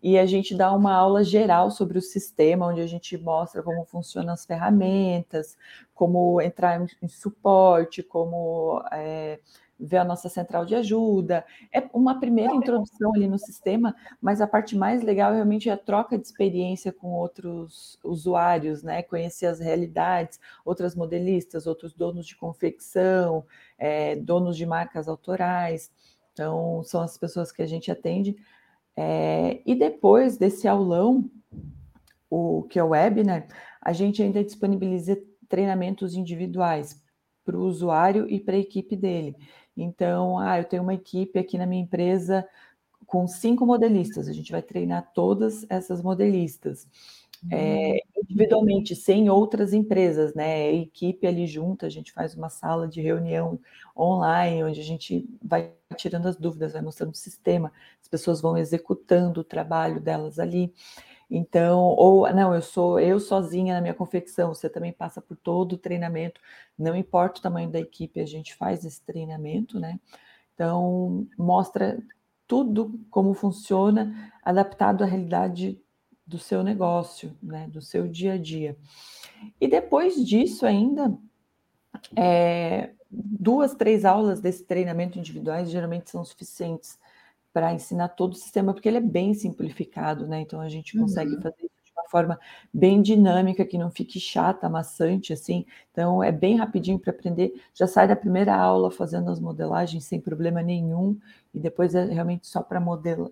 [0.00, 3.84] e a gente dá uma aula geral sobre o sistema, onde a gente mostra como
[3.84, 5.56] funcionam as ferramentas,
[5.92, 8.84] como entrar em suporte, como.
[8.92, 9.40] É,
[9.78, 11.44] ver a nossa central de ajuda.
[11.72, 15.76] É uma primeira introdução ali no sistema, mas a parte mais legal é realmente a
[15.76, 19.02] troca de experiência com outros usuários, né?
[19.02, 23.44] Conhecer as realidades, outras modelistas, outros donos de confecção,
[23.78, 25.90] é, donos de marcas autorais.
[26.32, 28.36] Então, são as pessoas que a gente atende.
[28.96, 31.30] É, e depois desse aulão,
[32.28, 33.46] o que é o webinar,
[33.80, 35.16] a gente ainda disponibiliza
[35.48, 37.02] treinamentos individuais
[37.44, 39.34] para o usuário e para a equipe dele.
[39.82, 42.46] Então, ah, eu tenho uma equipe aqui na minha empresa
[43.06, 46.86] com cinco modelistas, a gente vai treinar todas essas modelistas.
[47.50, 50.68] É, individualmente, sem outras empresas, né?
[50.68, 53.60] A equipe ali junto, a gente faz uma sala de reunião
[53.96, 58.58] online, onde a gente vai tirando as dúvidas, vai mostrando o sistema, as pessoas vão
[58.58, 60.74] executando o trabalho delas ali.
[61.30, 65.74] Então, ou não, eu sou eu sozinha na minha confecção, você também passa por todo
[65.74, 66.40] o treinamento,
[66.78, 70.00] não importa o tamanho da equipe, a gente faz esse treinamento, né?
[70.54, 72.02] Então, mostra
[72.46, 75.78] tudo como funciona, adaptado à realidade
[76.26, 77.68] do seu negócio, né?
[77.68, 78.76] Do seu dia a dia.
[79.60, 81.14] E depois disso, ainda,
[82.16, 86.98] é, duas, três aulas desse treinamento individuais geralmente são suficientes
[87.52, 90.40] para ensinar todo o sistema, porque ele é bem simplificado, né?
[90.40, 91.40] Então a gente consegue uhum.
[91.40, 92.38] fazer isso de uma forma
[92.72, 95.64] bem dinâmica, que não fique chata, maçante, assim.
[95.90, 97.52] Então é bem rapidinho para aprender.
[97.74, 101.18] Já sai da primeira aula fazendo as modelagens sem problema nenhum,
[101.52, 102.82] e depois é realmente só para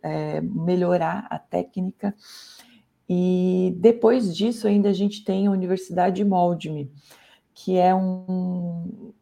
[0.03, 2.15] é, melhorar a técnica.
[3.09, 6.91] E depois disso, ainda a gente tem a Universidade Moldme,
[7.55, 9.13] que é um,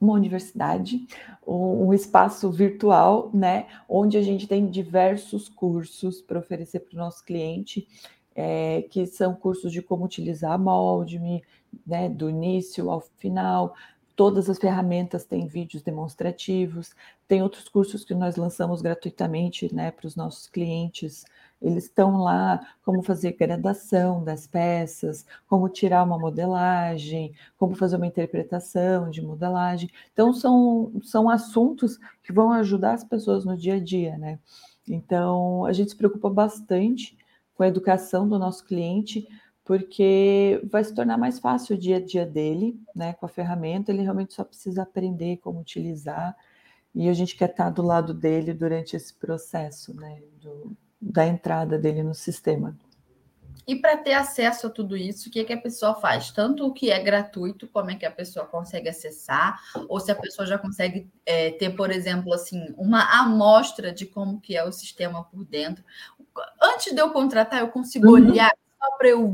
[0.00, 1.06] uma universidade,
[1.46, 7.24] um, espaço virtual, né, onde a gente tem diversos cursos para oferecer para o nosso
[7.24, 7.88] cliente,
[8.34, 11.42] é, que são cursos de como utilizar a Moldme,
[11.86, 13.74] né, do início ao final.
[14.14, 16.94] Todas as ferramentas têm vídeos demonstrativos.
[17.26, 21.24] Tem outros cursos que nós lançamos gratuitamente, né, para os nossos clientes
[21.60, 28.06] eles estão lá como fazer gradação das peças, como tirar uma modelagem, como fazer uma
[28.06, 29.90] interpretação de modelagem.
[30.12, 34.38] Então, são, são assuntos que vão ajudar as pessoas no dia a dia, né?
[34.88, 37.18] Então, a gente se preocupa bastante
[37.54, 39.26] com a educação do nosso cliente,
[39.64, 43.12] porque vai se tornar mais fácil o dia a dia dele, né?
[43.14, 46.36] Com a ferramenta, ele realmente só precisa aprender como utilizar,
[46.94, 50.22] e a gente quer estar do lado dele durante esse processo, né?
[50.40, 52.76] Do, da entrada dele no sistema.
[53.68, 56.30] E para ter acesso a tudo isso, o que, é que a pessoa faz?
[56.30, 60.14] Tanto o que é gratuito, como é que a pessoa consegue acessar, ou se a
[60.14, 64.72] pessoa já consegue é, ter, por exemplo, assim, uma amostra de como que é o
[64.72, 65.84] sistema por dentro.
[66.62, 68.14] Antes de eu contratar, eu consigo uhum.
[68.14, 68.50] olhar
[68.82, 69.30] só para eu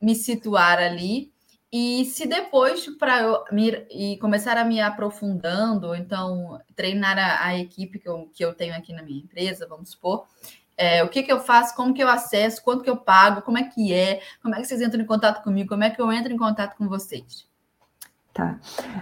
[0.00, 1.30] me situar ali.
[1.70, 7.58] E se depois para eu me, e começar a me aprofundando, então treinar a, a
[7.58, 10.26] equipe que eu, que eu tenho aqui na minha empresa, vamos supor,
[10.76, 13.58] é, o que, que eu faço, como que eu acesso, quanto que eu pago, como
[13.58, 16.12] é que é, como é que vocês entram em contato comigo, como é que eu
[16.12, 17.46] entro em contato com vocês?
[18.36, 18.60] Tá.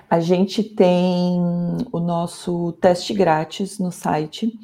[0.09, 1.41] A gente tem
[1.91, 4.57] o nosso teste grátis no site.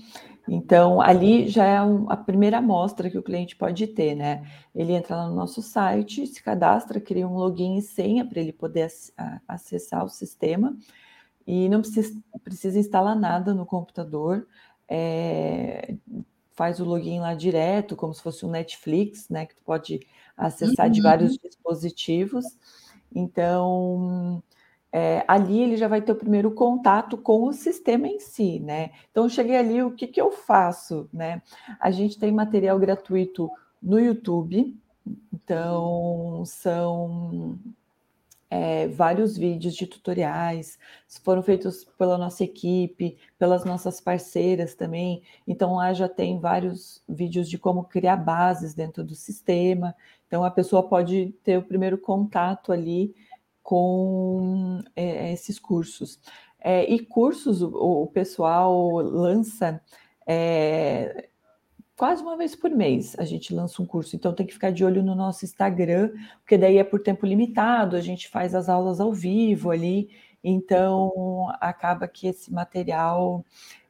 [0.46, 4.44] Então, ali já é a primeira amostra que o cliente pode ter, né?
[4.72, 8.52] Ele entra lá no nosso site, se cadastra, cria um login e senha para ele
[8.52, 8.88] poder
[9.48, 10.76] acessar o sistema.
[11.44, 14.46] E não precisa, precisa instalar nada no computador.
[14.88, 15.94] É,
[16.60, 19.46] faz o login lá direto, como se fosse um Netflix, né?
[19.46, 20.92] Que tu pode acessar uhum.
[20.92, 22.44] de vários dispositivos.
[23.14, 24.42] Então,
[24.92, 28.90] é, ali ele já vai ter o primeiro contato com o sistema em si, né?
[29.10, 31.40] Então, cheguei ali, o que, que eu faço, né?
[31.80, 33.50] A gente tem material gratuito
[33.82, 34.76] no YouTube,
[35.32, 37.58] então são
[38.50, 40.76] é, vários vídeos de tutoriais,
[41.22, 45.22] foram feitos pela nossa equipe, pelas nossas parceiras também.
[45.46, 49.94] Então, lá já tem vários vídeos de como criar bases dentro do sistema.
[50.26, 53.14] Então, a pessoa pode ter o primeiro contato ali
[53.62, 56.18] com é, esses cursos.
[56.58, 59.80] É, e cursos, o, o pessoal lança
[60.26, 61.29] é,
[62.00, 64.82] quase uma vez por mês a gente lança um curso, então tem que ficar de
[64.82, 69.02] olho no nosso Instagram, porque daí é por tempo limitado, a gente faz as aulas
[69.02, 70.08] ao vivo ali,
[70.42, 73.44] então acaba que esse material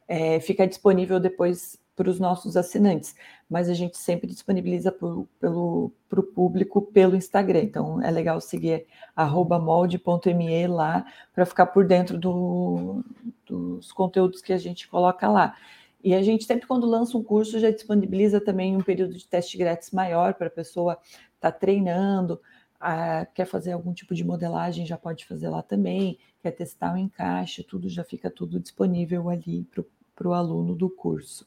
[0.09, 3.15] é, fica disponível depois para os nossos assinantes,
[3.49, 5.07] mas a gente sempre disponibiliza para
[5.49, 5.93] o
[6.35, 7.61] público pelo Instagram.
[7.61, 8.87] Então é legal seguir
[9.17, 13.05] molde.me lá para ficar por dentro do,
[13.47, 15.55] dos conteúdos que a gente coloca lá.
[16.03, 19.59] E a gente sempre, quando lança um curso, já disponibiliza também um período de teste
[19.59, 20.99] grátis maior para a pessoa
[21.35, 22.41] estar tá treinando,
[22.81, 26.97] ah, quer fazer algum tipo de modelagem, já pode fazer lá também, quer testar o
[26.97, 29.67] encaixe, tudo já fica tudo disponível ali
[30.15, 31.47] para o aluno do curso.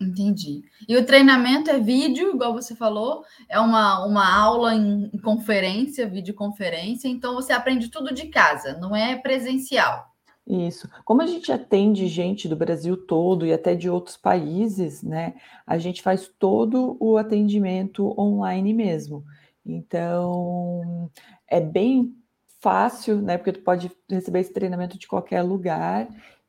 [0.00, 0.64] Entendi.
[0.88, 7.06] E o treinamento é vídeo, igual você falou, é uma, uma aula em conferência, videoconferência,
[7.06, 10.13] então você aprende tudo de casa, não é presencial.
[10.46, 10.90] Isso.
[11.04, 15.34] Como a gente atende gente do Brasil todo e até de outros países, né?
[15.66, 19.24] A gente faz todo o atendimento online mesmo.
[19.64, 21.10] Então,
[21.48, 22.14] é bem
[22.60, 23.38] fácil, né?
[23.38, 26.08] Porque tu pode receber esse treinamento de qualquer lugar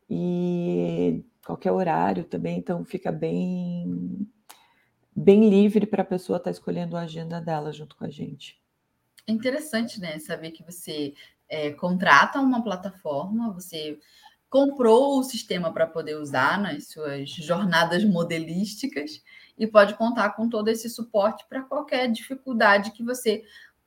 [0.09, 4.27] e qualquer horário também, então fica bem
[5.15, 8.61] bem livre para a pessoa estar tá escolhendo a agenda dela junto com a gente.
[9.27, 10.19] É interessante, né?
[10.19, 11.13] Saber que você
[11.55, 13.97] é, contrata uma plataforma, você
[14.49, 19.21] comprou o sistema para poder usar nas suas jornadas modelísticas
[19.57, 23.43] e pode contar com todo esse suporte para qualquer dificuldade que você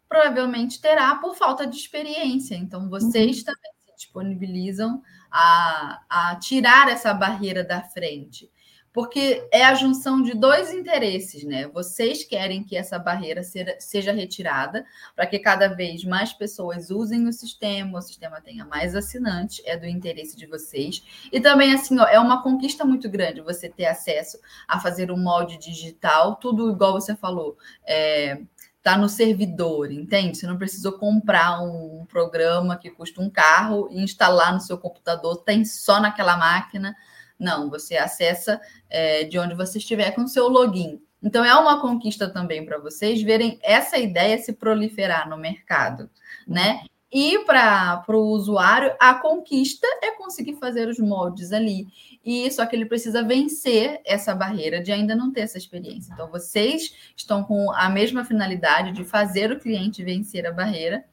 [0.08, 2.54] provavelmente terá por falta de experiência.
[2.54, 3.44] Então, vocês uhum.
[3.44, 8.50] também se disponibilizam a, a tirar essa barreira da frente
[8.98, 11.68] porque é a junção de dois interesses, né?
[11.68, 13.42] Vocês querem que essa barreira
[13.78, 14.84] seja retirada
[15.14, 19.76] para que cada vez mais pessoas usem o sistema, o sistema tenha mais assinantes, é
[19.76, 21.00] do interesse de vocês.
[21.30, 24.36] E também, assim, ó, é uma conquista muito grande você ter acesso
[24.66, 27.56] a fazer um molde digital, tudo igual você falou.
[27.86, 28.40] É,
[28.82, 30.38] tá no servidor, entende?
[30.38, 35.36] Você não precisou comprar um programa que custa um carro e instalar no seu computador,
[35.44, 36.96] tem só naquela máquina.
[37.38, 38.60] Não, você acessa
[38.90, 41.00] é, de onde você estiver com o seu login.
[41.22, 46.08] Então, é uma conquista também para vocês verem essa ideia se proliferar no mercado,
[46.46, 46.80] né?
[47.10, 51.86] E para o usuário, a conquista é conseguir fazer os moldes ali.
[52.22, 56.12] E só que ele precisa vencer essa barreira de ainda não ter essa experiência.
[56.12, 61.04] Então, vocês estão com a mesma finalidade de fazer o cliente vencer a barreira.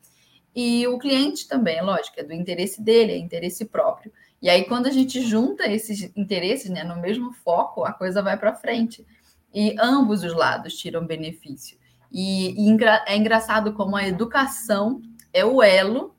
[0.53, 4.11] E o cliente também, lógico, é do interesse dele, é interesse próprio.
[4.41, 8.37] E aí, quando a gente junta esses interesses né, no mesmo foco, a coisa vai
[8.37, 9.05] para frente.
[9.53, 11.77] E ambos os lados tiram benefício.
[12.11, 12.77] E, e
[13.07, 15.01] é engraçado como a educação
[15.33, 16.15] é o elo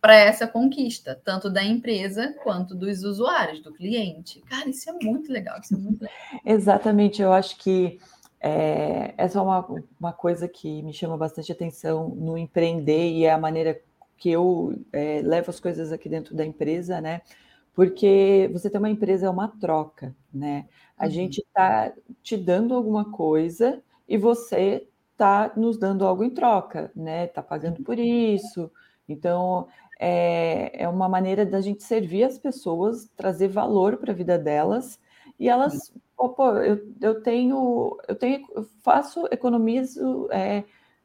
[0.00, 4.40] para essa conquista, tanto da empresa quanto dos usuários, do cliente.
[4.48, 6.40] Cara, isso é muito legal, é muito legal.
[6.44, 8.00] Exatamente, eu acho que
[8.40, 9.66] é, essa é uma,
[10.00, 13.78] uma coisa que me chama bastante atenção no empreender e é a maneira
[14.20, 17.22] que eu é, levo as coisas aqui dentro da empresa, né?
[17.74, 20.66] porque você ter uma empresa é uma troca, né?
[20.98, 21.10] A uhum.
[21.10, 21.92] gente está
[22.22, 27.24] te dando alguma coisa e você está nos dando algo em troca, né?
[27.24, 28.70] Está pagando por isso.
[29.08, 29.66] Então,
[29.98, 35.00] é, é uma maneira da gente servir as pessoas, trazer valor para a vida delas
[35.38, 40.64] e elas, oh, pô, eu, eu tenho, eu tenho, eu faço, economizo é,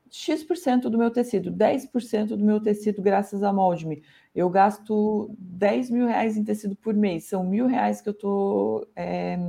[0.09, 4.03] X% do meu tecido, 10% do meu tecido graças a Moldme
[4.35, 8.85] eu gasto 10 mil reais em tecido por mês, são mil reais que eu estou
[8.93, 9.39] é,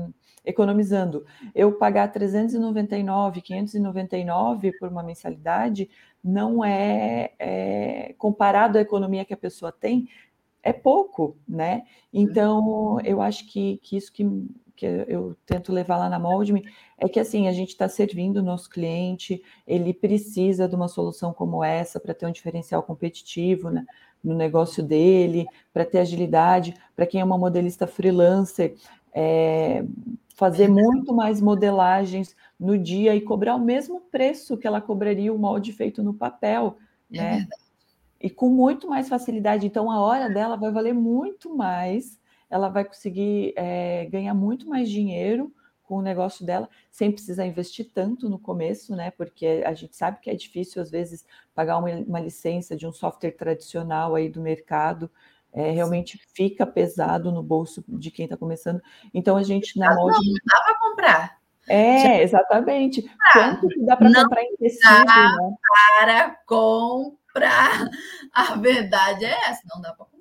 [0.45, 1.27] economizando.
[1.53, 5.91] Eu pagar 399, 599 por uma mensalidade
[6.23, 10.09] não é, é, comparado à economia que a pessoa tem,
[10.63, 11.83] é pouco, né?
[12.13, 14.25] Então, eu acho que, que isso que,
[14.77, 16.65] que eu tento levar lá na Moldme
[16.99, 21.33] é que assim a gente está servindo o nosso cliente, ele precisa de uma solução
[21.33, 23.85] como essa para ter um diferencial competitivo, né?
[24.23, 28.75] no negócio dele, para ter agilidade, para quem é uma modelista freelancer,
[29.15, 29.85] é,
[30.35, 35.39] fazer muito mais modelagens no dia e cobrar o mesmo preço que ela cobraria o
[35.39, 36.77] molde feito no papel,
[37.13, 37.49] é né?
[38.21, 39.67] E com muito mais facilidade.
[39.67, 42.19] Então, a hora dela vai valer muito mais,
[42.51, 45.53] ela vai conseguir é, ganhar muito mais dinheiro
[45.87, 49.13] com o negócio dela, sem precisar investir tanto no começo, né?
[49.13, 51.25] Porque a gente sabe que é difícil, às vezes,
[51.55, 55.11] pagar uma, uma licença de um software tradicional aí do mercado.
[55.53, 58.83] É, realmente fica pesado no bolso de quem está começando.
[59.15, 59.95] Então a gente na.
[59.95, 61.39] Não, dá para comprar.
[61.69, 63.11] É, tipo, exatamente.
[63.21, 65.05] Ah, Quanto que dá para comprar em tecido?
[65.05, 65.57] Dá né?
[66.05, 67.89] para comprar.
[68.33, 70.16] A verdade é essa, não dá para comprar.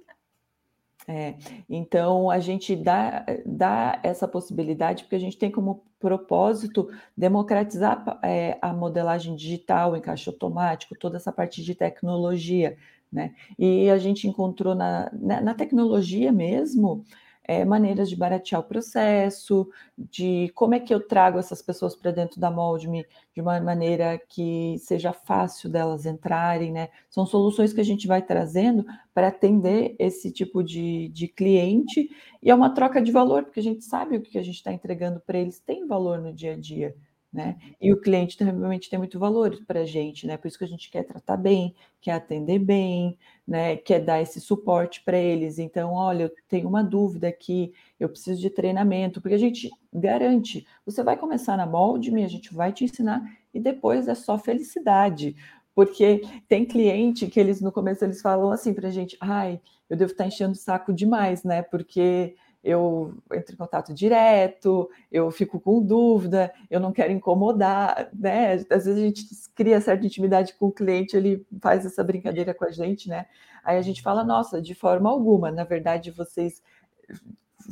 [1.07, 1.35] É,
[1.69, 8.57] então a gente dá, dá essa possibilidade porque a gente tem como propósito democratizar é,
[8.61, 12.75] a modelagem digital, o encaixe automático, toda essa parte de tecnologia,
[13.11, 13.33] né?
[13.57, 17.05] E a gente encontrou na, na, na tecnologia mesmo
[17.47, 22.11] é, maneiras de baratear o processo, de como é que eu trago essas pessoas para
[22.11, 26.89] dentro da Moldme de uma maneira que seja fácil delas entrarem, né?
[27.09, 32.09] São soluções que a gente vai trazendo para atender esse tipo de, de cliente
[32.41, 34.73] e é uma troca de valor, porque a gente sabe o que a gente está
[34.73, 36.95] entregando para eles tem valor no dia a dia.
[37.36, 37.57] Né?
[37.81, 40.38] E o cliente realmente tem muito valor para a gente, né?
[40.38, 43.75] Por isso que a gente quer tratar bem, quer atender bem, né?
[43.75, 45.59] Quer dar esse suporte para eles.
[45.59, 50.65] Então, olha, eu tenho uma dúvida aqui, eu preciso de treinamento, porque a gente garante,
[50.86, 53.21] você vai começar na Moldme, a gente vai te ensinar
[53.53, 55.36] e depois é só felicidade.
[55.75, 59.59] Porque tem cliente que eles no começo eles falam assim para a gente, ai,
[59.89, 61.61] eu devo estar enchendo o saco demais, né?
[61.63, 62.33] Porque
[62.66, 68.53] eu entro em contato direto, eu fico com dúvida, eu não quero incomodar, né?
[68.72, 72.66] Às vezes a gente cria certa intimidade com o cliente, ele faz essa brincadeira com
[72.66, 73.28] a gente, né?
[73.63, 76.63] Aí a gente fala, nossa, de forma alguma, na verdade vocês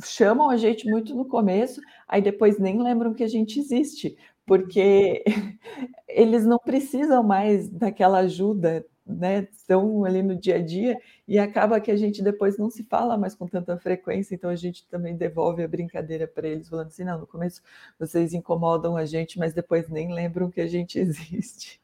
[0.04, 4.16] chamam a gente muito no começo, aí depois nem lembram que a gente existe,
[4.46, 5.24] porque
[6.06, 10.98] eles não precisam mais daquela ajuda né, estão ali no dia a dia
[11.28, 14.56] e acaba que a gente depois não se fala mais com tanta frequência, então a
[14.56, 17.62] gente também devolve a brincadeira para eles, falando assim: não, no começo
[17.98, 21.80] vocês incomodam a gente, mas depois nem lembram que a gente existe,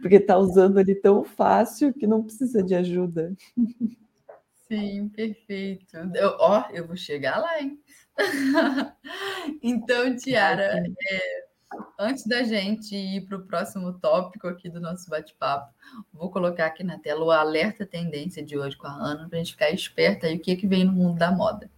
[0.00, 3.34] porque está usando ali tão fácil que não precisa de ajuda.
[4.68, 5.96] Sim, perfeito.
[6.14, 7.78] Eu, ó, eu vou chegar lá, hein?
[9.62, 11.44] então, Tiara, é,
[11.98, 15.72] Antes da gente ir para o próximo tópico aqui do nosso bate-papo,
[16.12, 19.42] vou colocar aqui na tela o alerta tendência de hoje com a Ana, para a
[19.42, 21.70] gente ficar esperta aí o que, que vem no mundo da moda.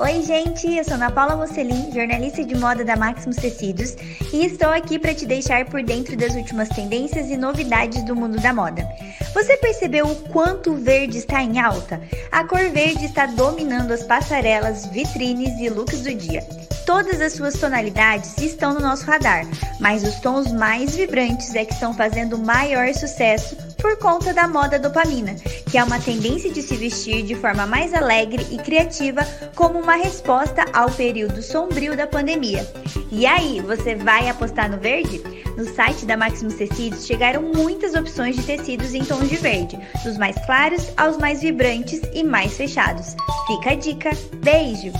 [0.00, 3.96] Oi, gente, eu sou Ana Paula Mocelin, jornalista de moda da Maximus Tecidos,
[4.32, 8.40] e estou aqui para te deixar por dentro das últimas tendências e novidades do mundo
[8.40, 8.86] da moda.
[9.34, 12.00] Você percebeu o quanto o verde está em alta?
[12.30, 16.46] A cor verde está dominando as passarelas, vitrines e looks do dia.
[16.86, 19.44] Todas as suas tonalidades estão no nosso radar,
[19.80, 24.78] mas os tons mais vibrantes é que estão fazendo maior sucesso por conta da moda
[24.78, 25.34] dopamina,
[25.70, 29.20] que é uma tendência de se vestir de forma mais alegre e criativa
[29.54, 32.66] como uma resposta ao período sombrio da pandemia.
[33.10, 35.20] E aí, você vai apostar no verde?
[35.56, 40.16] No site da Maximus Tecidos chegaram muitas opções de tecidos em tons de verde, dos
[40.16, 43.14] mais claros aos mais vibrantes e mais fechados.
[43.46, 44.10] Fica a dica.
[44.42, 44.92] Beijo!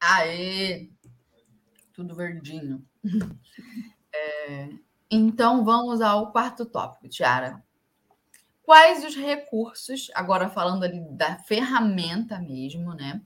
[0.00, 0.90] Aê!
[1.92, 2.84] Tudo verdinho.
[4.16, 4.68] É,
[5.10, 7.63] então vamos ao quarto tópico, Tiara.
[8.64, 13.20] Quais os recursos, agora falando ali da ferramenta mesmo, né?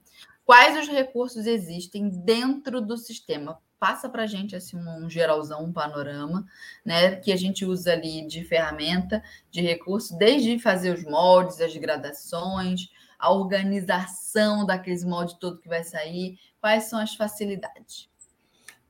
[0.45, 3.59] Quais os recursos existem dentro do sistema?
[3.79, 6.45] Passa para a gente assim um geralzão, um panorama,
[6.83, 7.15] né?
[7.15, 12.89] Que a gente usa ali de ferramenta, de recurso, desde fazer os moldes, as gradações,
[13.17, 18.09] a organização daqueles moldes todo que vai sair, Quais são as facilidades?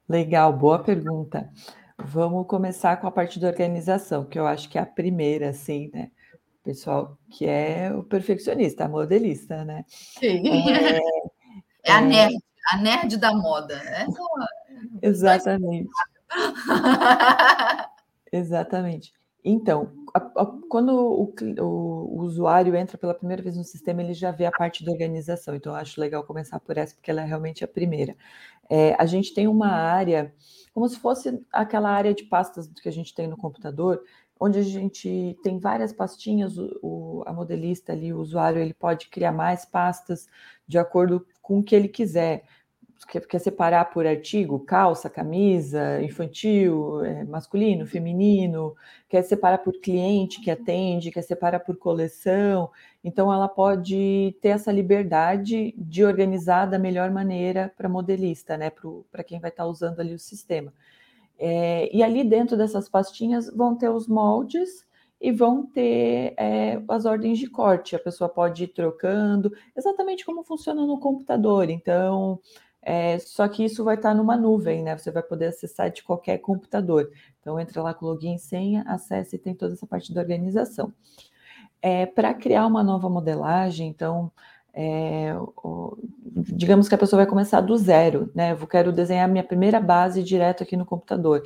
[0.07, 1.49] Legal, boa pergunta.
[1.97, 5.91] Vamos começar com a parte da organização, que eu acho que é a primeira, assim,
[5.93, 6.09] né?
[6.69, 9.83] Pessoal que é o perfeccionista, a modelista, né?
[9.87, 10.43] Sim.
[10.69, 10.99] É,
[11.83, 12.01] é a é.
[12.01, 12.35] nerd,
[12.71, 13.73] a nerd da moda.
[13.73, 14.21] Essa...
[15.01, 15.89] É Exatamente.
[18.31, 19.11] Exatamente.
[19.43, 24.13] Então, a, a, quando o, o, o, usuário entra pela primeira vez no sistema, ele
[24.13, 25.55] já vê a parte da organização.
[25.55, 28.15] Então, eu acho legal começar por essa, porque ela é realmente a primeira.
[28.69, 30.31] É, a gente tem uma área,
[30.71, 34.03] como se fosse aquela área de pastas que a gente tem no computador,
[34.39, 39.31] onde a gente tem várias pastinhas, o, a modelista ali, o usuário, ele pode criar
[39.31, 40.27] mais pastas
[40.67, 42.43] de acordo com o que ele quiser
[43.07, 48.75] quer, quer separar por artigo, calça, camisa, infantil, é, masculino, feminino,
[49.07, 52.69] quer separar por cliente que atende, quer separar por coleção.
[53.03, 58.71] Então, ela pode ter essa liberdade de organizar da melhor maneira para modelista, né?
[59.11, 60.73] Para quem vai estar tá usando ali o sistema.
[61.39, 64.85] É, e ali dentro dessas pastinhas vão ter os moldes
[65.21, 67.95] e vão ter é, as ordens de corte.
[67.95, 71.69] A pessoa pode ir trocando, exatamente como funciona no computador.
[71.69, 72.39] Então,
[72.81, 74.97] é, só que isso vai estar numa nuvem, né?
[74.97, 77.09] Você vai poder acessar de qualquer computador.
[77.39, 80.93] Então, entra lá com login e senha, acessa e tem toda essa parte da organização.
[81.81, 84.31] É, Para criar uma nova modelagem, então,
[84.73, 88.51] é, o, digamos que a pessoa vai começar do zero, né?
[88.53, 91.43] Eu quero desenhar minha primeira base direto aqui no computador.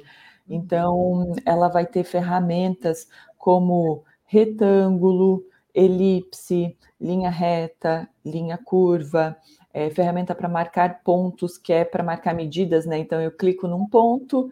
[0.49, 3.07] Então, ela vai ter ferramentas
[3.37, 9.35] como retângulo, elipse, linha reta, linha curva,
[9.73, 12.97] é, ferramenta para marcar pontos, que é para marcar medidas, né?
[12.97, 14.51] Então eu clico num ponto,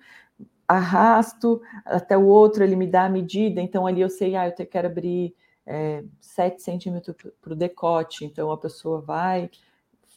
[0.67, 4.65] arrasto até o outro, ele me dá a medida, então ali eu sei, ah, eu
[4.65, 5.35] quero abrir
[5.65, 9.49] é, 7 centímetros para o decote, então a pessoa vai,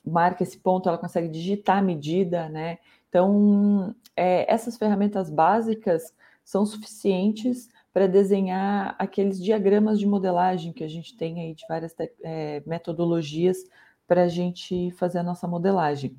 [0.05, 2.79] marca esse ponto, ela consegue digitar a medida, né?
[3.09, 6.13] Então, é, essas ferramentas básicas
[6.45, 11.95] são suficientes para desenhar aqueles diagramas de modelagem que a gente tem aí de várias
[12.23, 13.59] é, metodologias
[14.07, 16.17] para a gente fazer a nossa modelagem.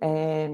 [0.00, 0.50] É,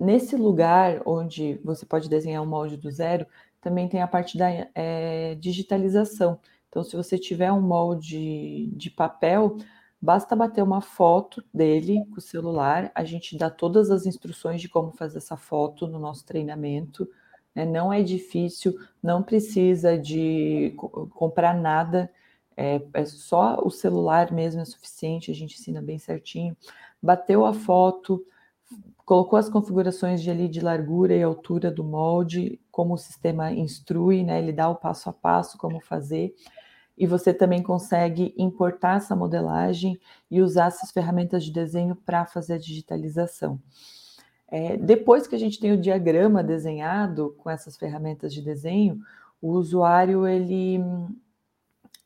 [0.00, 3.26] nesse lugar onde você pode desenhar um molde do zero,
[3.60, 6.40] também tem a parte da é, digitalização.
[6.68, 9.56] Então, se você tiver um molde de papel,
[10.00, 14.68] basta bater uma foto dele com o celular, a gente dá todas as instruções de
[14.68, 17.08] como fazer essa foto no nosso treinamento.
[17.54, 17.64] Né?
[17.64, 20.74] Não é difícil, não precisa de
[21.10, 22.10] comprar nada,
[22.56, 26.56] é, é só o celular mesmo é suficiente, a gente ensina bem certinho.
[27.00, 28.24] Bateu a foto,
[29.04, 34.22] colocou as configurações de, ali, de largura e altura do molde, como o sistema instrui,
[34.24, 34.38] né?
[34.38, 36.34] Ele dá o passo a passo como fazer.
[36.98, 39.98] E você também consegue importar essa modelagem
[40.30, 43.60] e usar essas ferramentas de desenho para fazer a digitalização.
[44.50, 49.00] É, depois que a gente tem o diagrama desenhado com essas ferramentas de desenho,
[49.40, 50.80] o usuário ele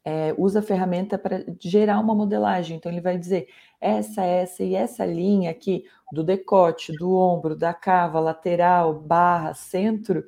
[0.04, 2.76] é, usa a ferramenta para gerar uma modelagem.
[2.76, 3.48] Então, ele vai dizer
[3.80, 10.24] essa, essa e essa linha aqui do decote, do ombro, da cava, lateral, barra, centro,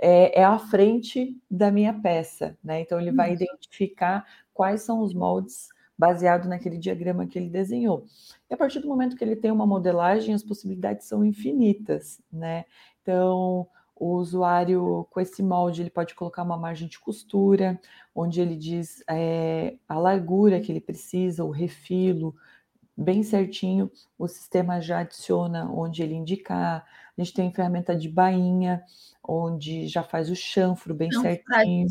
[0.00, 2.56] é, é a frente da minha peça.
[2.62, 2.80] Né?
[2.80, 3.34] Então, ele vai uhum.
[3.34, 5.68] identificar quais são os moldes
[5.98, 8.06] baseado naquele diagrama que ele desenhou.
[8.48, 12.64] E a partir do momento que ele tem uma modelagem, as possibilidades são infinitas, né?
[13.02, 13.66] Então,
[13.96, 17.80] o usuário com esse molde ele pode colocar uma margem de costura,
[18.14, 22.34] onde ele diz é, a largura que ele precisa, o refilo,
[22.96, 23.90] bem certinho.
[24.16, 26.86] O sistema já adiciona onde ele indicar.
[27.18, 28.82] A gente tem ferramenta de bainha,
[29.26, 31.88] onde já faz o chanfro bem Não certinho.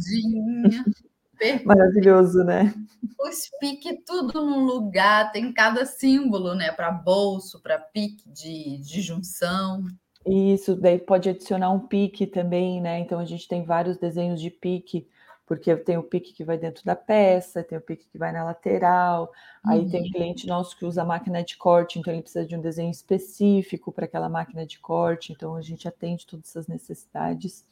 [1.65, 2.73] Maravilhoso, né?
[3.19, 6.71] Os piques tudo num lugar, tem cada símbolo, né?
[6.71, 9.83] Para bolso, para pique de, de junção.
[10.25, 12.99] Isso, daí pode adicionar um pique também, né?
[12.99, 15.07] Então a gente tem vários desenhos de pique,
[15.47, 18.43] porque tem o pique que vai dentro da peça, tem o pique que vai na
[18.43, 19.31] lateral,
[19.65, 19.71] uhum.
[19.71, 20.11] aí tem uhum.
[20.11, 24.05] cliente nosso que usa máquina de corte, então ele precisa de um desenho específico para
[24.05, 27.65] aquela máquina de corte, então a gente atende todas essas necessidades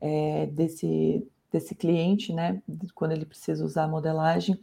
[0.00, 2.60] é, desse, desse cliente, né?
[2.94, 4.60] Quando ele precisa usar a modelagem.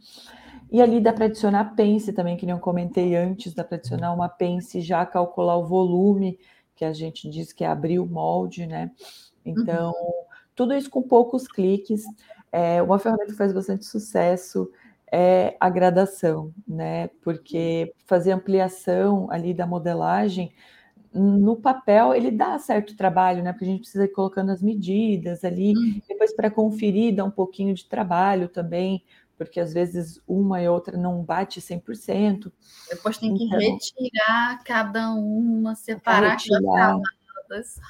[0.70, 4.12] E ali dá para adicionar pence também, que nem eu comentei antes, dá para adicionar
[4.12, 6.38] uma pence já calcular o volume
[6.76, 8.90] que a gente diz que é abrir o molde, né?
[9.44, 10.12] Então, uhum.
[10.54, 12.04] tudo isso com poucos cliques.
[12.52, 14.70] É, uma ferramenta que faz bastante sucesso
[15.10, 17.08] é a gradação, né?
[17.22, 20.54] Porque fazer ampliação ali da modelagem
[21.14, 23.52] no papel ele dá certo trabalho, né?
[23.52, 26.00] Porque a gente precisa ir colocando as medidas ali, uhum.
[26.08, 29.02] depois para conferir dá um pouquinho de trabalho também,
[29.36, 32.50] porque às vezes uma e outra não bate 100%.
[32.88, 37.80] Depois tem que então, retirar cada uma, separar as camadas.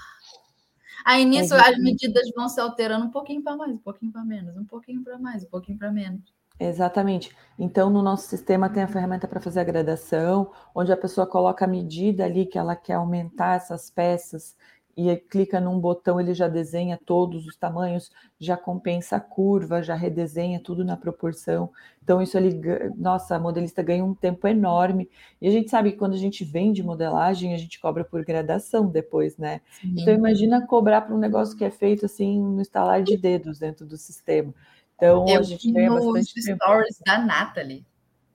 [1.04, 4.56] Aí nisso as medidas vão se alterando um pouquinho para mais, um pouquinho para menos,
[4.56, 6.32] um pouquinho para mais, um pouquinho para menos.
[6.58, 7.34] Exatamente.
[7.58, 11.64] Então, no nosso sistema tem a ferramenta para fazer a gradação, onde a pessoa coloca
[11.64, 14.56] a medida ali que ela quer aumentar essas peças
[14.96, 19.94] e clica num botão, ele já desenha todos os tamanhos, já compensa a curva, já
[19.94, 21.70] redesenha tudo na proporção.
[22.02, 22.60] Então, isso ali,
[22.96, 25.08] nossa, a modelista ganha um tempo enorme.
[25.40, 28.86] E a gente sabe que quando a gente vende modelagem, a gente cobra por gradação
[28.86, 29.62] depois, né?
[29.80, 29.94] Sim.
[29.98, 33.86] Então, imagina cobrar para um negócio que é feito assim no estalar de dedos dentro
[33.86, 34.52] do sistema.
[34.96, 36.62] Então, Eu a gente ganha bastante tempo.
[36.62, 37.86] stories da Nathalie.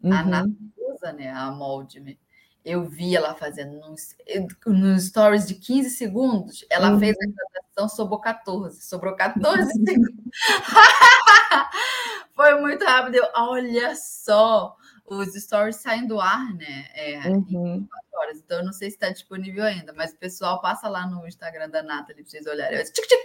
[0.04, 0.14] Uhum.
[0.14, 2.18] A Nathalie usa, né, a Moldme
[2.68, 4.14] eu vi ela fazendo nos,
[4.66, 7.00] nos stories de 15 segundos, ela uhum.
[7.00, 10.34] fez a gravação, sobrou 14, sobrou 14 segundos.
[12.36, 13.16] Foi muito rápido.
[13.16, 16.90] Eu, olha só, os stories saem do ar, né?
[16.94, 17.88] É, uhum.
[18.14, 18.40] horas.
[18.40, 21.70] Então, eu não sei se está disponível ainda, mas o pessoal passa lá no Instagram
[21.70, 22.80] da Nathalie para vocês olharem.
[22.80, 23.18] Eu, tic, tic,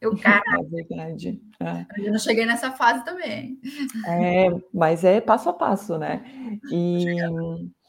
[0.00, 1.42] eu, cara, é verdade.
[1.60, 2.06] É.
[2.06, 3.60] Eu não cheguei nessa fase também.
[4.06, 6.24] É, mas é passo a passo, né?
[6.72, 7.04] E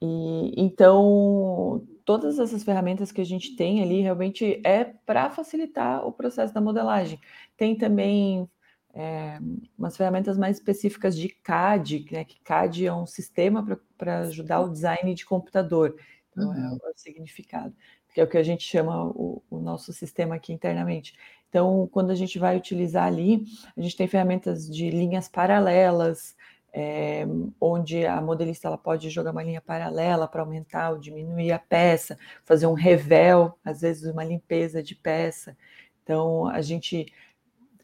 [0.00, 6.12] e então, todas essas ferramentas que a gente tem ali realmente é para facilitar o
[6.12, 7.20] processo da modelagem.
[7.56, 8.48] Tem também
[8.94, 9.38] é,
[9.78, 13.64] umas ferramentas mais específicas de CAD, né, que CAD é um sistema
[13.96, 15.96] para ajudar o design de computador.
[16.30, 16.78] Então, é uhum.
[16.82, 17.74] é o significado,
[18.14, 21.14] que é o que a gente chama o, o nosso sistema aqui internamente.
[21.48, 23.44] Então, quando a gente vai utilizar ali,
[23.76, 26.34] a gente tem ferramentas de linhas paralelas,
[26.72, 27.26] é,
[27.60, 32.16] onde a modelista ela pode jogar uma linha paralela para aumentar ou diminuir a peça,
[32.44, 35.56] fazer um revel, às vezes uma limpeza de peça.
[36.02, 37.12] Então, a gente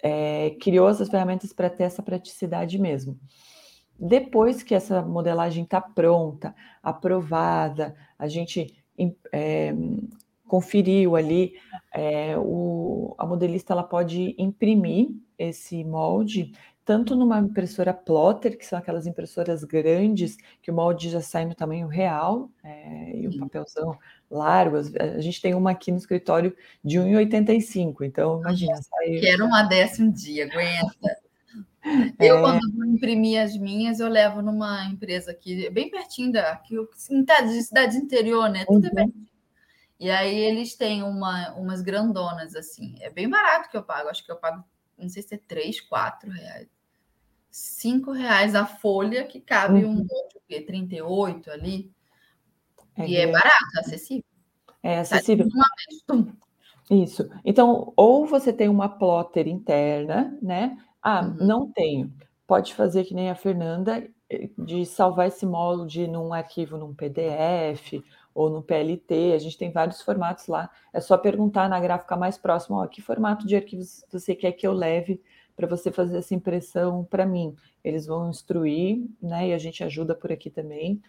[0.02, 3.18] é, criou essas ferramentas para ter essa praticidade mesmo.
[3.98, 8.74] Depois que essa modelagem está pronta, aprovada, a gente
[9.32, 9.74] é,
[10.46, 11.54] conferiu ali,
[12.38, 16.52] o, a modelista ela pode imprimir esse molde
[16.88, 21.54] tanto numa impressora plotter, que são aquelas impressoras grandes, que o molde já sai no
[21.54, 23.98] tamanho real, é, e o um papelzão
[24.30, 24.78] largo.
[24.78, 28.80] A gente tem uma aqui no escritório de 1,85, então imagina.
[28.80, 29.20] Sai...
[29.20, 31.18] Quero uma dessa um dia, aguenta.
[32.18, 32.40] Eu, é...
[32.40, 37.96] quando vou imprimir as minhas, eu levo numa empresa aqui, bem pertinho daqui, de cidade
[37.96, 38.64] interior, né?
[38.66, 38.98] Tudo é uhum.
[38.98, 39.28] é pertinho.
[40.00, 42.96] E aí eles têm uma, umas grandonas, assim.
[43.00, 44.08] É bem barato que eu pago.
[44.08, 44.62] Acho que eu pago,
[44.98, 46.77] não sei se é 3, 4 reais.
[47.58, 49.90] 5 reais a folha, que cabe uhum.
[49.90, 51.90] um monte, 38 ali.
[52.96, 54.24] É e é barato, acessível.
[54.82, 55.46] É acessível.
[55.46, 56.26] Vez,
[56.90, 57.28] Isso.
[57.44, 60.76] Então, ou você tem uma plotter interna, né?
[61.02, 61.46] Ah, uhum.
[61.46, 62.12] não tenho.
[62.46, 68.02] Pode fazer que nem a Fernanda, eh, de salvar esse molde num arquivo num PDF
[68.34, 69.32] ou no PLT.
[69.34, 70.70] A gente tem vários formatos lá.
[70.92, 74.66] É só perguntar na gráfica mais próxima, ó, que formato de arquivos você quer que
[74.66, 75.20] eu leve
[75.58, 77.52] para você fazer essa impressão para mim.
[77.82, 79.48] Eles vão instruir, né?
[79.48, 81.02] E a gente ajuda por aqui também.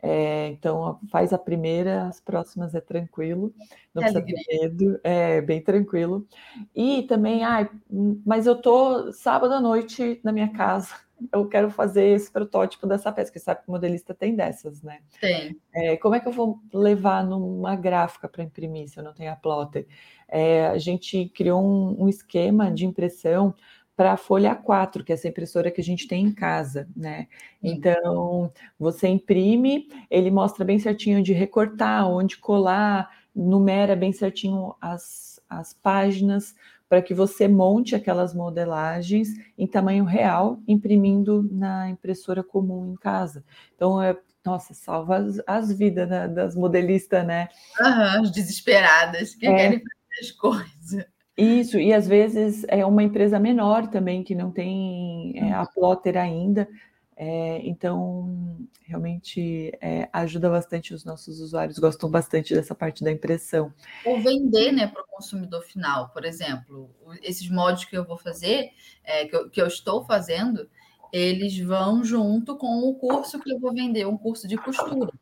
[0.00, 3.52] É, então, faz a primeira, as próximas é tranquilo,
[3.92, 6.24] não é precisa ter medo, é bem tranquilo.
[6.72, 7.68] E também, ai,
[8.24, 10.94] mas eu tô sábado à noite na minha casa,
[11.32, 15.00] eu quero fazer esse protótipo dessa peça, que sabe que o modelista tem dessas, né?
[15.20, 15.58] Tem.
[15.74, 19.32] É, como é que eu vou levar numa gráfica para imprimir se eu não tenho
[19.32, 19.88] a plotter?
[20.28, 23.52] É, a gente criou um, um esquema de impressão
[23.96, 27.26] para a folha A4, que é essa impressora que a gente tem em casa, né?
[27.62, 35.40] Então, você imprime, ele mostra bem certinho onde recortar, onde colar, numera bem certinho as,
[35.48, 36.54] as páginas
[36.88, 39.28] para que você monte aquelas modelagens
[39.58, 43.42] em tamanho real, imprimindo na impressora comum em casa.
[43.74, 47.48] Então, é, nossa, salva as, as vidas né, das modelistas, né?
[47.80, 49.56] Uhum, as desesperadas que é.
[49.56, 51.06] querem fazer as coisas.
[51.36, 55.66] Isso, e às vezes é uma empresa menor também que não tem é, a uhum.
[55.74, 56.66] plotter ainda,
[57.14, 63.72] é, então realmente é, ajuda bastante os nossos usuários, gostam bastante dessa parte da impressão.
[64.04, 66.88] Ou vender né, para o consumidor final, por exemplo,
[67.22, 68.70] esses mods que eu vou fazer,
[69.04, 70.68] é, que eu, que eu estou fazendo,
[71.12, 75.12] eles vão junto com o curso que eu vou vender, um curso de costura.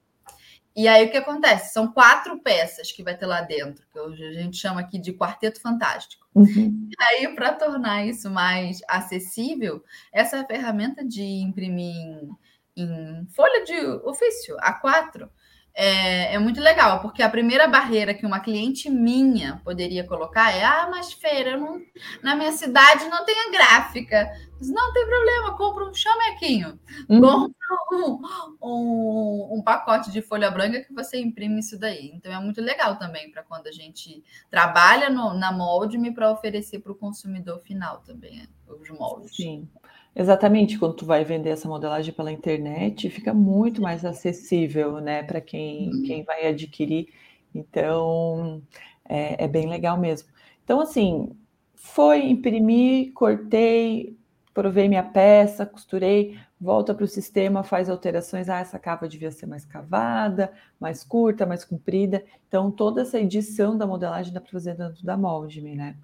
[0.76, 1.72] E aí o que acontece?
[1.72, 5.60] São quatro peças que vai ter lá dentro, que a gente chama aqui de quarteto
[5.60, 6.26] fantástico.
[6.34, 6.88] Uhum.
[6.90, 12.30] E aí, para tornar isso mais acessível, essa ferramenta de imprimir em,
[12.76, 15.28] em folha de ofício A4
[15.76, 20.64] é, é, muito legal, porque a primeira barreira que uma cliente minha poderia colocar é:
[20.64, 21.80] ah, mas feira, não,
[22.22, 24.30] na minha cidade não tem a gráfica.
[24.56, 27.20] Mas não tem problema, compra um chamequinho, uhum.
[27.20, 27.54] compra
[27.92, 28.20] um,
[28.62, 32.12] um, um, pacote de folha branca que você imprime isso daí.
[32.14, 36.78] Então é muito legal também para quando a gente trabalha no, na molde para oferecer
[36.78, 39.34] para o consumidor final também os moldes.
[39.34, 39.68] Sim.
[40.16, 45.40] Exatamente, quando tu vai vender essa modelagem pela internet, fica muito mais acessível, né, para
[45.40, 46.02] quem, uhum.
[46.02, 47.08] quem vai adquirir.
[47.52, 48.62] Então,
[49.08, 50.28] é, é, bem legal mesmo.
[50.62, 51.30] Então, assim,
[51.74, 54.16] foi imprimir, cortei,
[54.52, 58.48] provei minha peça, costurei, volta para o sistema, faz alterações.
[58.48, 62.24] Ah, essa cava devia ser mais cavada, mais curta, mais comprida.
[62.48, 65.96] Então, toda essa edição da modelagem dá para fazer dentro da Moldme, né?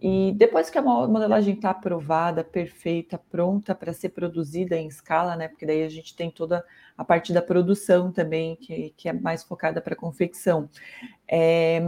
[0.00, 5.48] E depois que a modelagem está aprovada, perfeita, pronta para ser produzida em escala, né?
[5.48, 6.64] Porque daí a gente tem toda
[6.96, 10.68] a parte da produção também, que, que é mais focada para confecção.
[11.26, 11.80] É,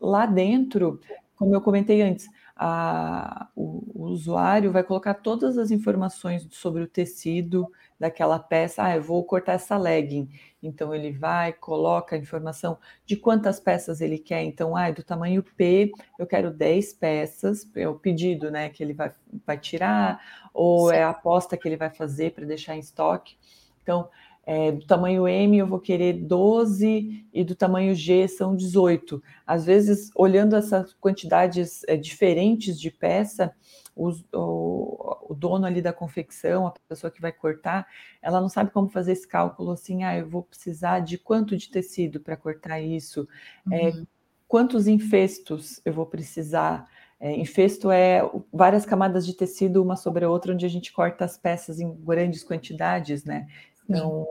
[0.00, 0.98] lá dentro,
[1.36, 2.26] como eu comentei antes,
[2.56, 7.66] a, o, o, usuário vai colocar todas as informações sobre o tecido
[8.02, 8.82] daquela peça.
[8.82, 10.28] Ah, eu vou cortar essa legging.
[10.60, 12.76] Então ele vai, coloca a informação
[13.06, 14.42] de quantas peças ele quer.
[14.42, 18.92] Então, ah, do tamanho P, eu quero 10 peças, é o pedido, né, que ele
[18.92, 19.12] vai,
[19.46, 20.20] vai tirar,
[20.52, 20.96] ou Sim.
[20.96, 23.36] é a aposta que ele vai fazer para deixar em estoque.
[23.84, 24.08] Então,
[24.44, 29.22] é, do tamanho M eu vou querer 12 e do tamanho G são 18.
[29.46, 33.54] Às vezes, olhando essas quantidades é, diferentes de peça,
[33.94, 37.86] os, o, o, dono ali da confecção, a pessoa que vai cortar,
[38.20, 41.70] ela não sabe como fazer esse cálculo assim, ah, eu vou precisar de quanto de
[41.70, 43.28] tecido para cortar isso,
[43.70, 43.88] é, uhum.
[43.88, 44.06] é,
[44.48, 46.88] quantos infestos eu vou precisar.
[47.20, 48.20] É, infesto é
[48.52, 51.94] várias camadas de tecido uma sobre a outra, onde a gente corta as peças em
[51.94, 53.46] grandes quantidades, né?
[53.88, 54.26] Então,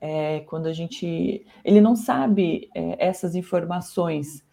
[0.00, 1.46] é, quando a gente.
[1.64, 4.44] Ele não sabe é, essas informações.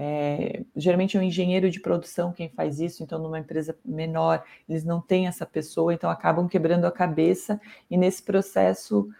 [0.00, 4.84] É, geralmente é um engenheiro de produção quem faz isso, então numa empresa menor eles
[4.84, 9.10] não têm essa pessoa, então acabam quebrando a cabeça e nesse processo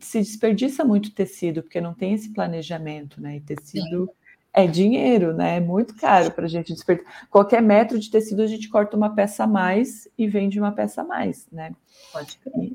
[0.00, 3.36] se desperdiça muito tecido, porque não tem esse planejamento, né?
[3.36, 4.12] E tecido Sim.
[4.54, 5.56] é dinheiro, né?
[5.56, 7.28] É muito caro para a gente desperdiçar.
[7.28, 11.02] Qualquer metro de tecido a gente corta uma peça a mais e vende uma peça
[11.02, 11.74] a mais, né?
[12.10, 12.72] Pode crer.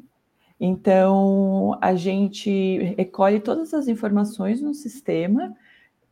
[0.60, 5.58] Então a gente recolhe todas as informações no sistema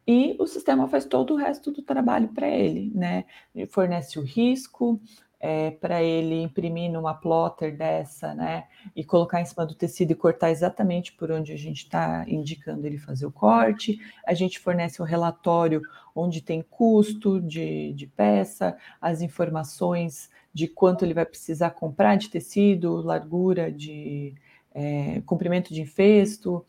[0.07, 3.25] e o sistema faz todo o resto do trabalho para ele, né?
[3.53, 5.01] Ele fornece o risco,
[5.39, 10.15] é, para ele imprimir numa plotter dessa, né, e colocar em cima do tecido e
[10.15, 13.99] cortar exatamente por onde a gente está indicando ele fazer o corte.
[14.25, 15.83] A gente fornece um relatório
[16.15, 22.29] onde tem custo de, de peça, as informações de quanto ele vai precisar comprar de
[22.29, 24.33] tecido, largura de
[24.73, 26.65] é, comprimento de infesto,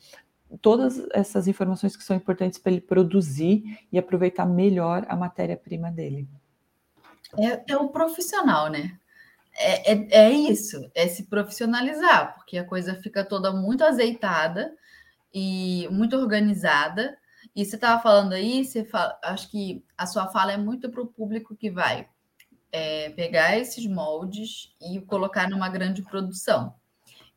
[0.61, 6.29] todas essas informações que são importantes para ele produzir e aproveitar melhor a matéria-prima dele.
[7.39, 8.99] É, é o profissional, né?
[9.59, 14.73] É, é, é, isso, é se profissionalizar, porque a coisa fica toda muito azeitada
[15.33, 17.17] e muito organizada.
[17.55, 21.01] E você estava falando aí, você fala, acho que a sua fala é muito para
[21.01, 22.07] o público que vai
[22.71, 26.75] é, pegar esses moldes e colocar numa grande produção.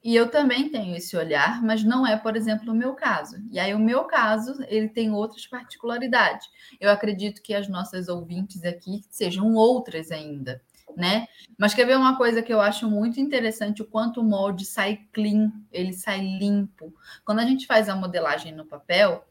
[0.04, 3.36] E eu também tenho esse olhar, mas não é, por exemplo, o meu caso.
[3.52, 6.48] E aí o meu caso, ele tem outras particularidades.
[6.80, 10.62] Eu acredito que as nossas ouvintes aqui sejam outras ainda,
[10.96, 11.28] né?
[11.58, 15.02] Mas quer ver uma coisa que eu acho muito interessante, o quanto o molde sai
[15.12, 16.94] clean, ele sai limpo.
[17.26, 19.26] Quando a gente faz a modelagem no papel,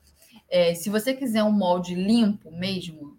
[0.50, 3.17] é, se você quiser um molde limpo mesmo,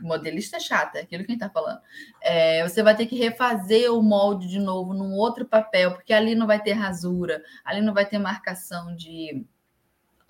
[0.00, 1.80] modelista chata, aquilo que a gente está falando.
[2.20, 6.34] É, você vai ter que refazer o molde de novo num outro papel, porque ali
[6.34, 9.44] não vai ter rasura, ali não vai ter marcação de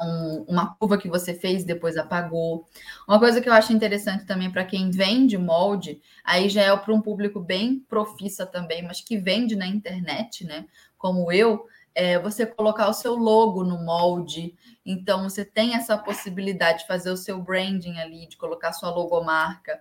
[0.00, 2.66] um, uma curva que você fez e depois apagou.
[3.08, 6.94] Uma coisa que eu acho interessante também para quem vende molde, aí já é para
[6.94, 10.66] um público bem profissa também, mas que vende na internet, né?
[10.98, 11.66] Como eu,
[11.96, 14.54] é, você colocar o seu logo no molde.
[14.84, 19.80] Então, você tem essa possibilidade de fazer o seu branding ali, de colocar sua logomarca.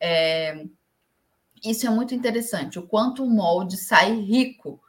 [0.00, 0.64] É,
[1.62, 4.80] isso é muito interessante, o quanto o molde sai rico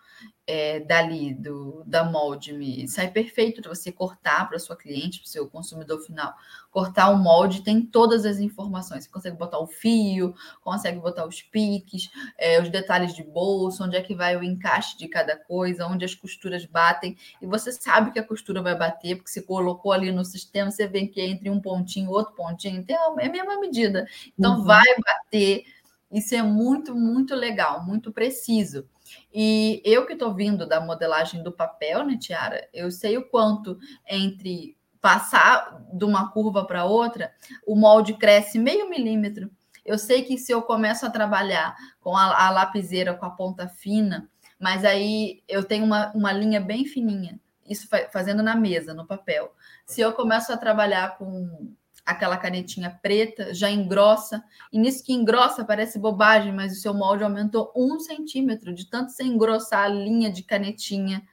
[0.54, 5.26] é, dali, do, da molde, me sai perfeito para você cortar para sua cliente, para
[5.26, 6.34] o seu consumidor final.
[6.70, 9.06] Cortar o molde tem todas as informações.
[9.06, 13.96] Você consegue botar o fio, consegue botar os piques, é, os detalhes de bolso, onde
[13.96, 17.16] é que vai o encaixe de cada coisa, onde as costuras batem.
[17.42, 20.86] E você sabe que a costura vai bater, porque você colocou ali no sistema, você
[20.86, 24.06] vê que entre um pontinho e outro pontinho, tem é a mesma medida.
[24.38, 24.66] Então uhum.
[24.66, 25.64] vai bater.
[26.12, 28.86] Isso é muito, muito legal, muito preciso.
[29.34, 32.68] E eu que estou vindo da modelagem do papel, né, Tiara?
[32.74, 37.34] Eu sei o quanto entre passar de uma curva para outra,
[37.66, 39.50] o molde cresce meio milímetro.
[39.84, 43.68] Eu sei que se eu começo a trabalhar com a, a lapiseira com a ponta
[43.68, 49.08] fina, mas aí eu tenho uma, uma linha bem fininha, isso fazendo na mesa, no
[49.08, 49.52] papel.
[49.86, 51.74] Se eu começo a trabalhar com
[52.06, 54.44] aquela canetinha preta, já engrossa.
[54.72, 59.12] E nisso que engrossa parece bobagem, mas o seu molde aumentou um centímetro de tanto
[59.12, 61.24] você engrossar a linha de canetinha.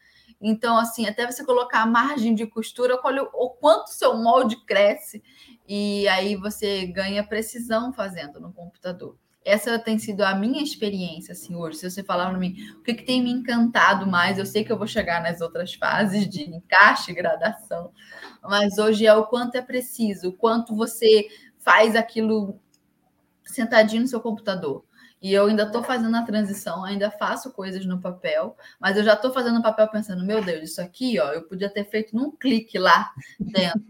[0.41, 5.23] Então, assim, até você colocar a margem de costura, olha o quanto seu molde cresce.
[5.67, 9.17] E aí você ganha precisão fazendo no computador.
[9.49, 11.79] Essa tem sido a minha experiência, assim, hoje.
[11.79, 14.71] Se você falar para mim o que, que tem me encantado mais, eu sei que
[14.71, 17.91] eu vou chegar nas outras fases de encaixe, gradação,
[18.43, 21.29] mas hoje é o quanto é preciso, o quanto você
[21.59, 22.61] faz aquilo
[23.45, 24.85] sentadinho no seu computador.
[25.21, 29.15] E eu ainda estou fazendo a transição, ainda faço coisas no papel, mas eu já
[29.15, 32.79] estou fazendo papel pensando, meu Deus, isso aqui, ó, eu podia ter feito num clique
[32.79, 33.83] lá dentro.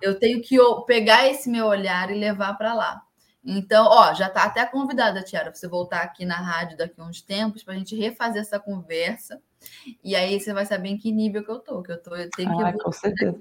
[0.00, 0.56] Eu tenho que
[0.86, 3.02] pegar esse meu olhar e levar para lá.
[3.44, 7.04] Então, ó, já está até convidada, Tiara, para você voltar aqui na rádio daqui a
[7.04, 9.40] uns tempos para a gente refazer essa conversa.
[10.02, 12.30] E aí você vai saber em que nível que eu tô, que eu tô, eu
[12.30, 13.40] tenho que ah, com certeza.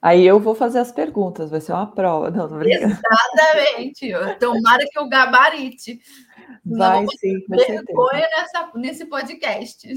[0.00, 2.28] Aí eu vou fazer as perguntas, vai ser uma prova.
[2.28, 4.10] Não, tô Exatamente.
[4.40, 6.00] Tomara que eu gabarite.
[6.64, 9.88] Vai sim, com vergonha nessa, nesse podcast.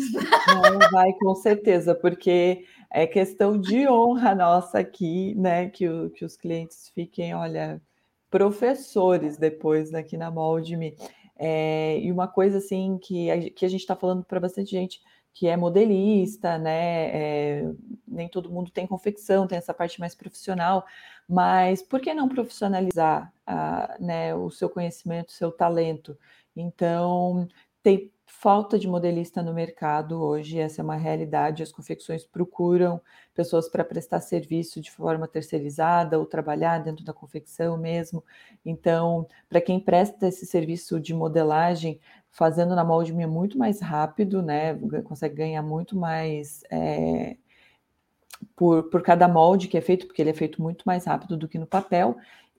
[0.48, 5.70] Não, vai com certeza, porque é questão de honra nossa aqui, né?
[5.70, 7.82] Que, o, que os clientes fiquem, olha,
[8.36, 10.94] professores depois aqui na Moldme.
[11.38, 15.02] É, e uma coisa assim que a, que a gente está falando para bastante gente
[15.34, 17.08] que é modelista, né?
[17.14, 17.72] É,
[18.06, 20.86] nem todo mundo tem confecção, tem essa parte mais profissional,
[21.30, 26.18] mas por que não profissionalizar a, né, o seu conhecimento, o seu talento?
[26.56, 27.48] Então,
[27.82, 31.64] tem falta de modelista no mercado hoje, essa é uma realidade.
[31.64, 33.02] As confecções procuram
[33.34, 38.24] pessoas para prestar serviço de forma terceirizada ou trabalhar dentro da confecção mesmo.
[38.64, 42.00] Então, para quem presta esse serviço de modelagem,
[42.32, 44.76] fazendo na molde é muito mais rápido, né?
[45.04, 47.38] Consegue ganhar muito mais é,
[48.56, 51.48] por, por cada molde que é feito, porque ele é feito muito mais rápido do
[51.48, 52.18] que no papel.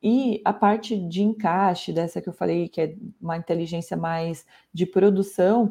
[0.09, 4.87] E a parte de encaixe, dessa que eu falei, que é uma inteligência mais de
[4.87, 5.69] produção,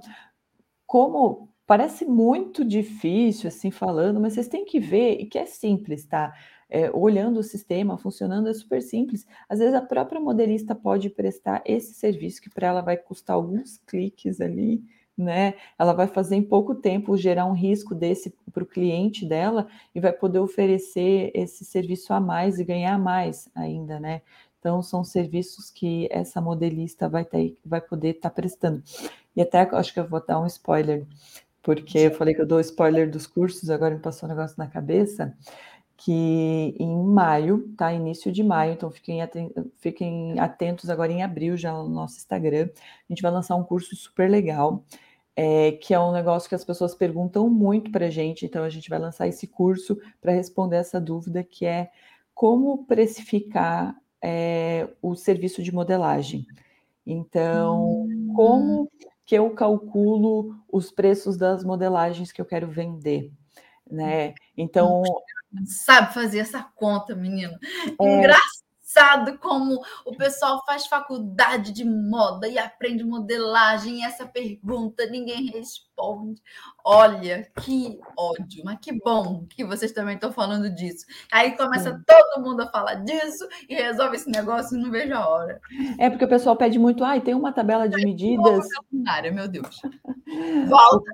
[0.85, 6.05] como parece muito difícil assim falando, mas vocês têm que ver e que é simples,
[6.05, 6.33] tá?
[6.69, 9.25] É, olhando o sistema funcionando é super simples.
[9.47, 13.77] Às vezes a própria modelista pode prestar esse serviço que para ela vai custar alguns
[13.87, 14.83] cliques ali,
[15.17, 15.55] né?
[15.77, 19.99] Ela vai fazer em pouco tempo gerar um risco desse para o cliente dela e
[19.99, 24.21] vai poder oferecer esse serviço a mais e ganhar mais ainda, né?
[24.59, 28.83] Então são serviços que essa modelista vai ter, vai poder estar tá prestando.
[29.35, 31.05] E até acho que eu vou dar um spoiler,
[31.61, 34.67] porque eu falei que eu dou spoiler dos cursos, agora me passou um negócio na
[34.67, 35.35] cabeça
[35.97, 37.93] que em maio, tá?
[37.93, 39.19] Início de maio, então fiquem,
[39.77, 42.69] fiquem atentos agora em abril, já no nosso Instagram.
[42.75, 44.83] A gente vai lançar um curso super legal
[45.35, 48.69] é, que é um negócio que as pessoas perguntam muito para a gente, então a
[48.69, 51.91] gente vai lançar esse curso para responder essa dúvida, que é
[52.33, 56.45] como precificar é, o serviço de modelagem.
[57.05, 58.33] Então, hum.
[58.35, 58.91] como
[59.25, 63.31] que eu calculo os preços das modelagens que eu quero vender,
[63.89, 64.33] né?
[64.55, 65.01] Então,
[65.65, 67.57] sabe fazer essa conta, menino.
[67.99, 68.17] É...
[68.17, 68.64] Engraçado
[68.95, 75.47] engraçado como o pessoal faz faculdade de moda e aprende modelagem, e essa pergunta ninguém
[75.47, 76.41] responde.
[76.83, 81.05] Olha, que ódio, mas que bom que vocês também estão falando disso.
[81.31, 85.59] Aí começa todo mundo a falar disso e resolve esse negócio, não vejo a hora.
[85.99, 88.65] É porque o pessoal pede muito, ai, ah, tem uma tabela de medidas.
[89.33, 89.81] Meu Deus.
[90.67, 91.11] Volta.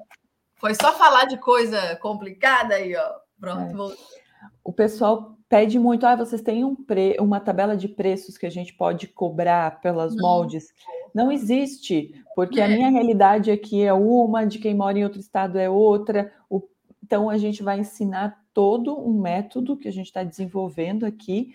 [0.57, 3.13] Foi só falar de coisa complicada aí, ó.
[3.39, 3.73] Pronto, é.
[3.73, 4.20] voltou
[4.63, 7.17] o pessoal pede muito, ah, vocês têm um pre...
[7.19, 10.21] uma tabela de preços que a gente pode cobrar pelas não.
[10.23, 10.67] moldes.
[11.13, 12.65] Não existe, porque é.
[12.65, 16.31] a minha realidade aqui é uma, de quem mora em outro estado é outra.
[16.49, 16.61] O...
[17.03, 21.53] Então a gente vai ensinar todo um método que a gente está desenvolvendo aqui,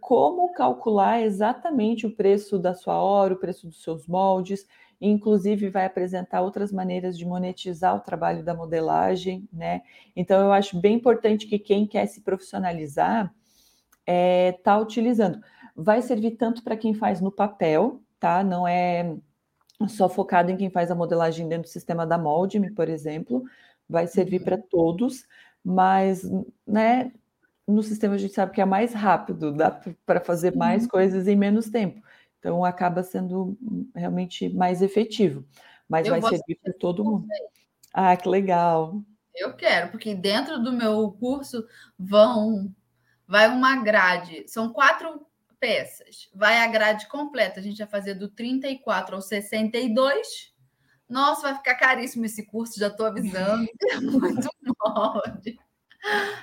[0.00, 4.66] como calcular exatamente o preço da sua hora, o preço dos seus moldes,
[5.10, 9.82] inclusive vai apresentar outras maneiras de monetizar o trabalho da modelagem, né?
[10.16, 13.32] Então eu acho bem importante que quem quer se profissionalizar
[14.06, 15.40] é, tá utilizando.
[15.76, 18.42] Vai servir tanto para quem faz no papel, tá?
[18.42, 19.14] Não é
[19.88, 23.44] só focado em quem faz a modelagem dentro do sistema da Moldme, por exemplo,
[23.88, 24.44] vai servir uhum.
[24.44, 25.26] para todos,
[25.62, 26.22] mas,
[26.66, 27.12] né,
[27.66, 29.70] no sistema a gente sabe que é mais rápido, dá
[30.06, 32.00] para fazer mais coisas em menos tempo.
[32.44, 33.56] Então, acaba sendo
[33.96, 35.48] realmente mais efetivo,
[35.88, 37.26] mas eu vai servir para todo mundo.
[37.90, 39.02] Ah, que legal!
[39.34, 41.66] Eu quero, porque dentro do meu curso
[41.98, 42.70] vão
[43.26, 45.26] vai uma grade, são quatro
[45.58, 46.28] peças.
[46.34, 50.52] Vai a grade completa, a gente vai fazer do 34 ao 62.
[51.08, 53.66] Nossa, vai ficar caríssimo esse curso, já estou avisando.
[53.90, 54.50] É muito
[54.84, 55.58] molde.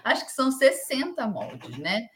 [0.04, 2.08] Acho que são 60 moldes, né?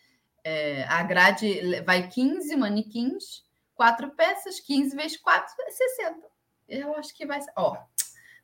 [0.44, 3.45] É, a grade vai 15 manequins
[3.76, 6.20] quatro peças, 15 vezes 4 é 60.
[6.68, 7.52] Eu acho que vai ser.
[7.56, 7.78] Ó,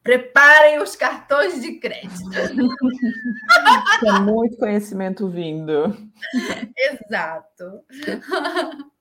[0.03, 2.11] preparem os cartões de crédito.
[4.03, 5.95] É muito conhecimento vindo.
[6.75, 7.84] Exato.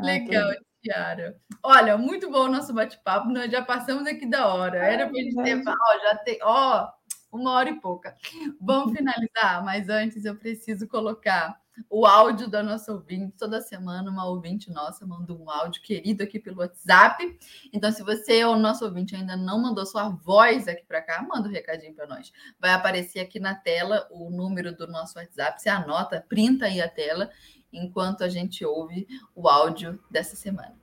[0.00, 1.36] Legal, Tiara.
[1.62, 3.28] Olha, muito bom o nosso bate-papo.
[3.28, 4.78] Nós já passamos aqui da hora.
[4.78, 5.60] Era para gente ter.
[5.66, 6.38] Ó, já tem.
[6.42, 6.88] Ó,
[7.32, 8.16] uma hora e pouca.
[8.60, 11.58] Vamos finalizar, mas antes eu preciso colocar
[11.88, 13.34] o áudio da nossa ouvinte.
[13.36, 17.38] Toda semana, uma ouvinte nossa manda um áudio querido aqui pelo WhatsApp.
[17.72, 21.48] Então, se você ou nosso ouvinte ainda não mandou sua voz aqui para cá, manda
[21.48, 22.32] um recadinho para nós.
[22.60, 25.60] Vai aparecer aqui na tela o número do nosso WhatsApp.
[25.60, 27.30] Você anota, printa aí a tela
[27.72, 30.74] enquanto a gente ouve o áudio dessa semana.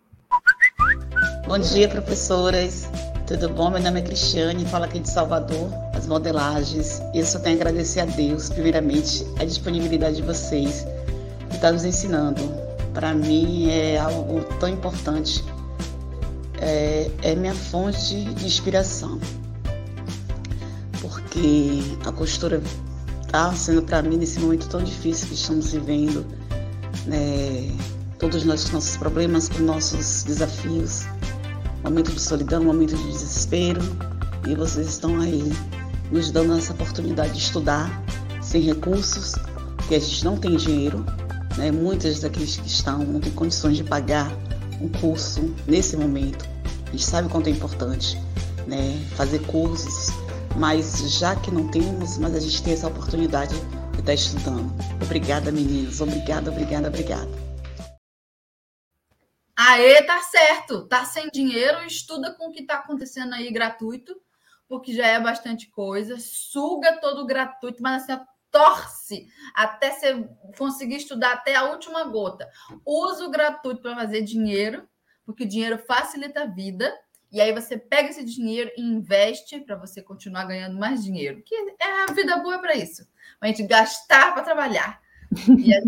[1.47, 2.87] Bom dia, professoras.
[3.27, 3.71] Tudo bom?
[3.71, 7.01] Meu nome é Cristiane, falo aqui de Salvador, as modelagens.
[7.11, 10.85] Eu só tenho a agradecer a Deus, primeiramente, a disponibilidade de vocês
[11.49, 12.39] que está nos ensinando.
[12.93, 15.43] Para mim é algo tão importante.
[16.61, 19.19] É, é minha fonte de inspiração.
[21.01, 22.61] Porque a costura
[23.23, 26.23] está sendo para mim nesse momento tão difícil que estamos vivendo.
[27.07, 27.75] Né?
[28.19, 31.07] Todos nós com nossos problemas, com nossos desafios
[31.85, 33.79] momento de solidão, momento de desespero,
[34.47, 35.53] e vocês estão aí
[36.11, 38.03] nos dando essa oportunidade de estudar
[38.41, 39.35] sem recursos,
[39.77, 41.05] porque a gente não tem dinheiro,
[41.57, 41.71] né?
[41.71, 44.31] Muitas daqueles que estão não têm condições de pagar
[44.81, 46.45] um curso nesse momento.
[46.91, 48.19] gente sabe o quanto é importante
[48.67, 50.11] né, fazer cursos,
[50.55, 53.55] mas já que não temos, mas a gente tem essa oportunidade
[53.93, 54.73] de estar estudando.
[55.01, 56.01] Obrigada, meninos.
[56.01, 57.44] Obrigada, obrigada, obrigada.
[59.57, 60.87] Aê, tá certo.
[60.87, 64.15] Tá sem dinheiro, estuda com o que tá acontecendo aí gratuito,
[64.67, 66.17] porque já é bastante coisa.
[66.19, 72.49] Suga todo gratuito, mas assim, torce até você conseguir estudar até a última gota.
[72.85, 74.87] Usa o gratuito para fazer dinheiro,
[75.25, 76.93] porque dinheiro facilita a vida.
[77.31, 81.41] E aí você pega esse dinheiro e investe para você continuar ganhando mais dinheiro.
[81.43, 83.05] Que é a vida boa para isso.
[83.41, 85.01] A gente gastar para trabalhar.
[85.57, 85.81] E é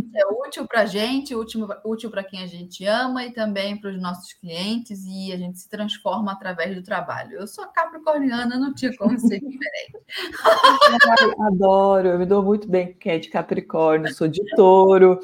[0.46, 4.02] útil para a gente, útil, útil para quem a gente ama e também para os
[4.02, 7.38] nossos clientes, e a gente se transforma através do trabalho.
[7.38, 9.98] Eu sou capricorniana, não tinha como ser diferente.
[11.48, 15.20] Adoro, eu me dou muito bem com quem é de Capricórnio, sou de touro.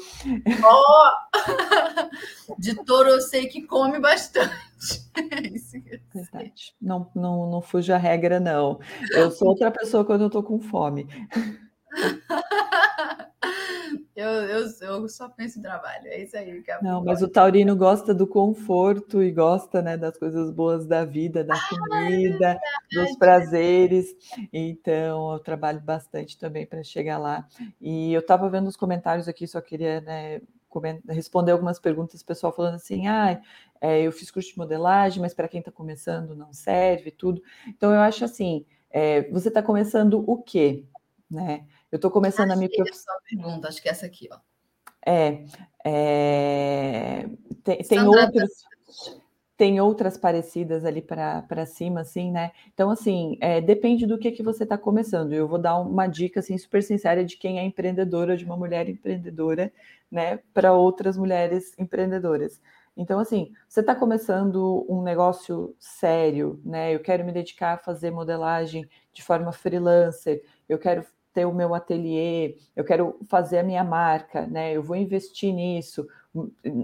[0.64, 2.54] Oh!
[2.58, 4.52] De touro eu sei que come bastante.
[5.16, 6.74] É Verdade.
[6.80, 8.78] Não, não, não fujo a regra, não.
[9.10, 11.06] Eu sou outra pessoa quando eu estou com fome.
[14.16, 16.62] Eu, eu, eu só penso em trabalho, é isso aí.
[16.62, 20.86] Que é Não, mas o taurino gosta do conforto e gosta né, das coisas boas
[20.86, 24.14] da vida, da ah, comida, é dos prazeres.
[24.52, 27.44] Então, eu trabalho bastante também para chegar lá.
[27.80, 30.40] E eu estava vendo os comentários aqui, só queria né,
[31.08, 33.40] responder algumas perguntas, pessoal falando assim, ah,
[33.80, 37.42] é, eu fiz curso de modelagem, mas para quem está começando não serve, tudo.
[37.66, 40.84] Então, eu acho assim, é, você está começando o quê?
[41.28, 41.64] Né?
[41.94, 43.20] Eu estou começando a me preocupar.
[43.30, 44.38] pergunta, acho que é essa aqui, ó.
[45.06, 45.44] É,
[45.84, 47.28] é
[47.62, 48.50] tem, tem outros,
[49.56, 52.50] tem outras parecidas ali para cima, assim, né?
[52.74, 55.34] Então, assim, é, depende do que, que você está começando.
[55.34, 58.88] Eu vou dar uma dica, assim, super sincera de quem é empreendedora, de uma mulher
[58.88, 59.72] empreendedora,
[60.10, 62.60] né, para outras mulheres empreendedoras.
[62.96, 66.92] Então, assim, você está começando um negócio sério, né?
[66.92, 71.74] Eu quero me dedicar a fazer modelagem de forma freelancer, eu quero ter o meu
[71.74, 74.72] ateliê, eu quero fazer a minha marca, né?
[74.72, 76.06] Eu vou investir nisso,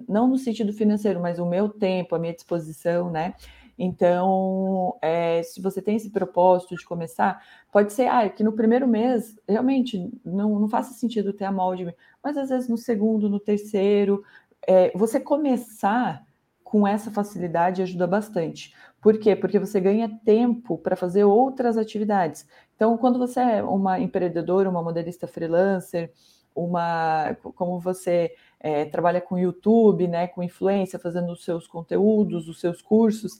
[0.09, 3.34] não no sentido financeiro, mas o meu tempo, a minha disposição, né?
[3.78, 7.42] Então, é, se você tem esse propósito de começar,
[7.72, 11.94] pode ser ah, que no primeiro mês realmente não, não faça sentido ter a molde,
[12.22, 14.22] mas às vezes no segundo, no terceiro,
[14.66, 16.22] é, você começar
[16.62, 18.74] com essa facilidade ajuda bastante.
[19.01, 19.34] Por quê?
[19.34, 22.46] Porque você ganha tempo para fazer outras atividades.
[22.80, 26.10] Então, quando você é uma empreendedora, uma modelista freelancer,
[26.54, 32.58] uma como você é, trabalha com YouTube, né, com influência, fazendo os seus conteúdos, os
[32.58, 33.38] seus cursos,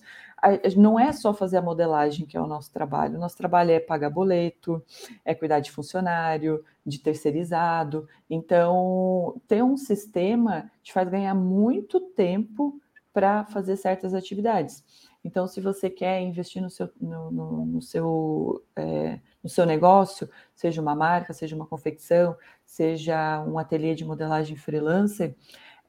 [0.77, 3.17] não é só fazer a modelagem que é o nosso trabalho.
[3.17, 4.85] O nosso trabalho é pagar boleto,
[5.25, 8.07] é cuidar de funcionário, de terceirizado.
[8.29, 12.79] Então, ter um sistema te faz ganhar muito tempo
[13.11, 14.85] para fazer certas atividades.
[15.25, 20.29] Então, se você quer investir no seu, no, no, no seu, é, no seu negócio,
[20.55, 25.35] seja uma marca, seja uma confecção, seja um ateliê de modelagem freelancer,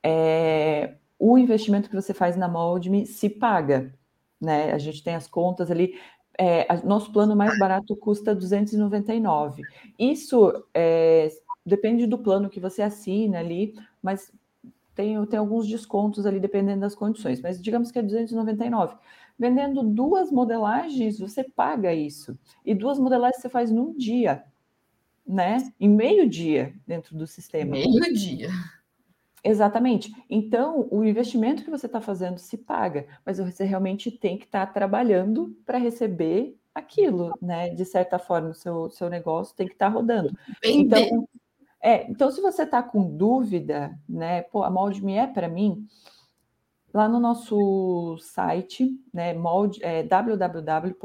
[0.03, 3.93] é, o investimento que você faz na Moldme se paga.
[4.39, 4.71] Né?
[4.71, 5.95] A gente tem as contas ali.
[6.37, 9.61] É, a, nosso plano mais barato custa 299.
[9.99, 11.29] Isso é,
[11.63, 14.31] depende do plano que você assina ali, mas
[14.95, 18.95] tem, tem alguns descontos ali dependendo das condições, mas digamos que é 299.
[19.41, 22.37] Vendendo duas modelagens, você paga isso.
[22.63, 24.43] E duas modelagens você faz num dia,
[25.25, 25.57] né?
[25.79, 27.71] Em meio dia dentro do sistema.
[27.71, 28.49] Meio dia.
[29.43, 30.13] Exatamente.
[30.29, 34.67] Então, o investimento que você está fazendo se paga, mas você realmente tem que estar
[34.67, 37.69] tá trabalhando para receber aquilo, né?
[37.69, 40.31] De certa forma, o seu, seu negócio tem que estar tá rodando.
[40.63, 41.27] Então.
[41.81, 44.43] É, então, se você está com dúvida, né?
[44.43, 45.87] Pô, a molde é para mim.
[46.93, 50.97] Lá no nosso site, né, molde, é, www.molde.me,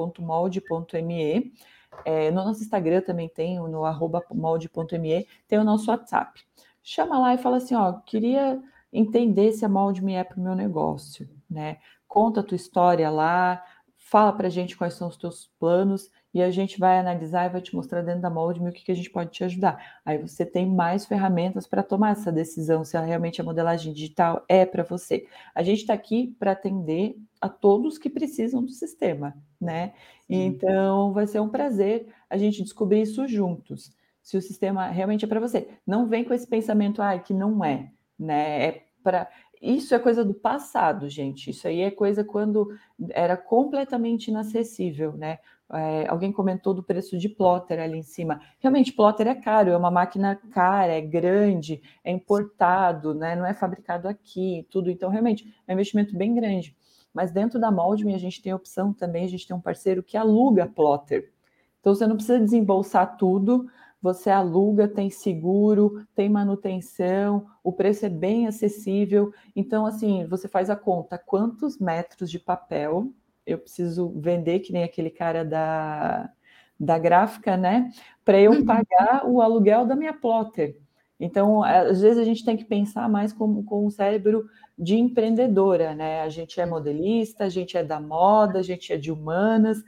[2.05, 6.45] é, no nosso Instagram também tem, no arroba molde.me, tem o nosso WhatsApp.
[6.83, 8.61] Chama lá e fala assim, ó, queria
[8.93, 11.79] entender se a molde me é para o meu negócio, né?
[12.09, 13.63] Conta a tua história lá,
[14.07, 17.49] fala para a gente quais são os teus planos e a gente vai analisar e
[17.49, 20.01] vai te mostrar dentro da molde o que, que a gente pode te ajudar.
[20.05, 24.65] Aí você tem mais ferramentas para tomar essa decisão se realmente a modelagem digital é
[24.65, 25.27] para você.
[25.53, 29.93] A gente está aqui para atender a todos que precisam do sistema, né?
[30.29, 33.93] Então vai ser um prazer a gente descobrir isso juntos.
[34.23, 35.69] Se o sistema realmente é para você.
[35.85, 38.67] Não vem com esse pensamento, ah, que não é, né?
[38.67, 39.29] É para
[39.75, 41.51] isso é coisa do passado, gente.
[41.51, 42.69] Isso aí é coisa quando
[43.11, 45.39] era completamente inacessível, né?
[45.73, 48.41] É, alguém comentou do preço de plotter ali em cima.
[48.61, 53.35] Realmente, plotter é caro, é uma máquina cara, é grande, é importado, né?
[53.35, 54.91] Não é fabricado aqui, tudo.
[54.91, 56.77] Então, realmente, é um investimento bem grande.
[57.17, 60.03] Mas dentro da Moldme a gente tem a opção também, a gente tem um parceiro
[60.03, 61.33] que aluga plotter.
[61.81, 63.71] Então você não precisa desembolsar tudo,
[64.07, 69.33] você aluga, tem seguro, tem manutenção, o preço é bem acessível.
[69.57, 73.13] Então, assim, você faz a conta quantos metros de papel
[73.45, 76.31] eu preciso vender, que nem aquele cara da,
[76.79, 77.91] da gráfica, né?
[78.25, 78.65] Para eu uhum.
[78.65, 80.77] pagar o aluguel da minha plotter.
[81.19, 85.95] Então, às vezes a gente tem que pensar mais como com um cérebro de empreendedora,
[85.97, 86.21] né?
[86.21, 89.83] A gente é modelista, a gente é da moda, a gente é de humanas,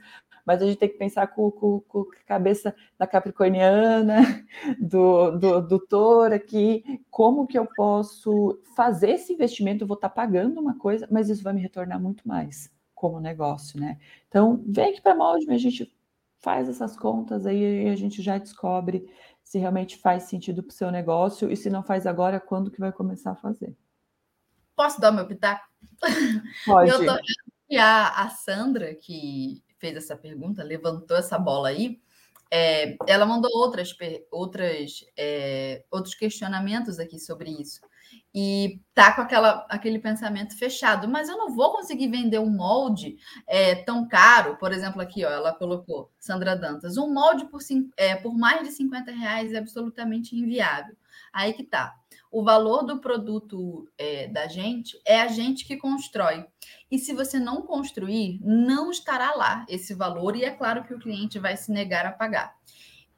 [0.49, 4.17] mas a gente tem que pensar com, com, com a cabeça da capricorniana,
[4.81, 10.09] do, do, do touro aqui, como que eu posso fazer esse investimento, eu vou estar
[10.09, 13.99] pagando uma coisa, mas isso vai me retornar muito mais como negócio, né?
[14.27, 15.95] Então, vem aqui para a Moldme, a gente
[16.39, 19.07] faz essas contas aí e a gente já descobre
[19.43, 22.79] se realmente faz sentido para o seu negócio e se não faz agora, quando que
[22.79, 23.77] vai começar a fazer.
[24.75, 25.67] Posso dar meu pitaco?
[26.65, 26.89] Pode.
[26.89, 27.15] Eu tô...
[27.69, 31.99] E a, a Sandra, que fez essa pergunta, levantou essa bola aí,
[32.51, 33.95] é, ela mandou outras,
[34.31, 37.79] outras, é, outros questionamentos aqui sobre isso
[38.33, 43.17] e tá com aquela, aquele pensamento fechado, mas eu não vou conseguir vender um molde
[43.47, 44.57] é, tão caro.
[44.57, 47.59] Por exemplo, aqui, ó, ela colocou, Sandra Dantas, um molde por,
[47.97, 50.95] é, por mais de 50 reais é absolutamente inviável.
[51.33, 51.98] Aí que tá.
[52.31, 56.45] O valor do produto é, da gente é a gente que constrói.
[56.91, 60.99] E se você não construir, não estará lá esse valor, e é claro que o
[60.99, 62.55] cliente vai se negar a pagar.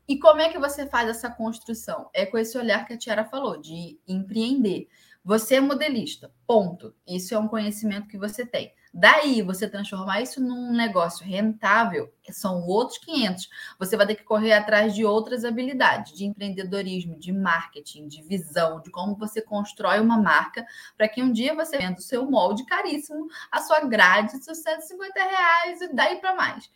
[0.08, 2.10] E como é que você faz essa construção?
[2.14, 4.88] É com esse olhar que a Tiara falou, de empreender.
[5.24, 6.96] Você é modelista, ponto.
[7.08, 8.74] Isso é um conhecimento que você tem.
[8.94, 13.50] Daí, você transformar isso num negócio rentável, são outros 500.
[13.80, 18.82] Você vai ter que correr atrás de outras habilidades, de empreendedorismo, de marketing, de visão,
[18.82, 20.66] de como você constrói uma marca,
[20.98, 25.24] para que um dia você venda o seu molde caríssimo, a sua grade, seus 150
[25.24, 26.70] reais e daí para mais.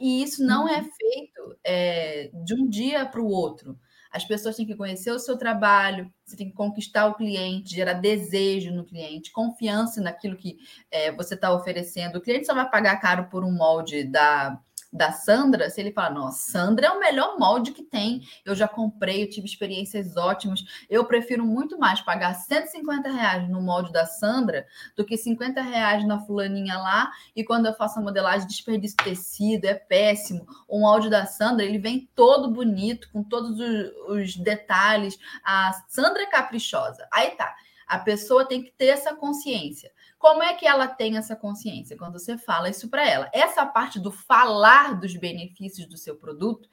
[0.00, 0.90] E isso não é uhum.
[0.90, 3.78] feito é, de um dia para o outro.
[4.12, 7.94] As pessoas têm que conhecer o seu trabalho, você tem que conquistar o cliente, gerar
[7.94, 10.58] desejo no cliente, confiança naquilo que
[10.90, 12.18] é, você está oferecendo.
[12.18, 14.60] O cliente só vai pagar caro por um molde da
[14.92, 18.66] da Sandra, se ele falar, nossa, Sandra é o melhor molde que tem, eu já
[18.66, 24.06] comprei, eu tive experiências ótimas, eu prefiro muito mais pagar 150 reais no molde da
[24.06, 24.66] Sandra
[24.96, 29.66] do que 50 reais na fulaninha lá, e quando eu faço a modelagem, desperdício tecido,
[29.66, 30.46] é péssimo.
[30.66, 36.22] O molde da Sandra, ele vem todo bonito, com todos os, os detalhes, a Sandra
[36.22, 37.06] é caprichosa.
[37.12, 37.54] Aí tá,
[37.86, 39.90] a pessoa tem que ter essa consciência.
[40.18, 41.96] Como é que ela tem essa consciência?
[41.96, 43.30] Quando você fala isso para ela.
[43.32, 46.68] Essa parte do falar dos benefícios do seu produto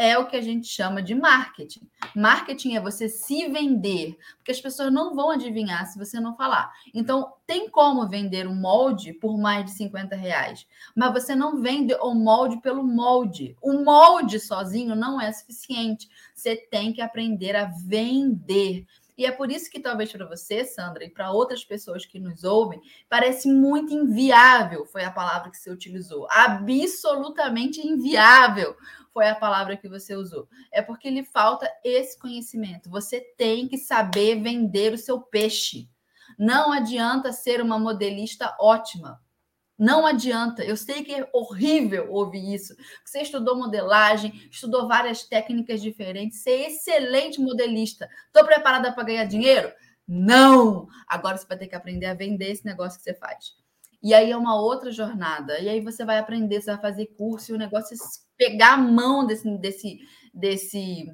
[0.00, 1.86] é o que a gente chama de marketing.
[2.16, 6.72] Marketing é você se vender, porque as pessoas não vão adivinhar se você não falar.
[6.94, 10.66] Então, tem como vender um molde por mais de 50 reais,
[10.96, 13.54] mas você não vende o molde pelo molde.
[13.60, 16.08] O molde sozinho não é suficiente.
[16.34, 18.86] Você tem que aprender a vender.
[19.20, 22.42] E é por isso que talvez para você, Sandra, e para outras pessoas que nos
[22.42, 26.26] ouvem, parece muito inviável, foi a palavra que você utilizou.
[26.30, 28.74] Absolutamente inviável
[29.12, 30.48] foi a palavra que você usou.
[30.72, 32.88] É porque lhe falta esse conhecimento.
[32.88, 35.86] Você tem que saber vender o seu peixe.
[36.38, 39.20] Não adianta ser uma modelista ótima.
[39.80, 40.62] Não adianta.
[40.62, 42.76] Eu sei que é horrível ouvir isso.
[43.02, 48.06] Você estudou modelagem, estudou várias técnicas diferentes, ser excelente modelista.
[48.26, 49.72] Estou preparada para ganhar dinheiro?
[50.06, 50.86] Não!
[51.08, 53.54] Agora você vai ter que aprender a vender esse negócio que você faz.
[54.02, 55.58] E aí é uma outra jornada.
[55.58, 57.98] E aí você vai aprender, você vai fazer curso, e o negócio é
[58.36, 59.98] pegar a mão desse, desse,
[60.34, 61.06] desse,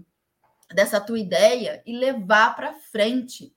[0.75, 3.55] dessa tua ideia e levar para frente.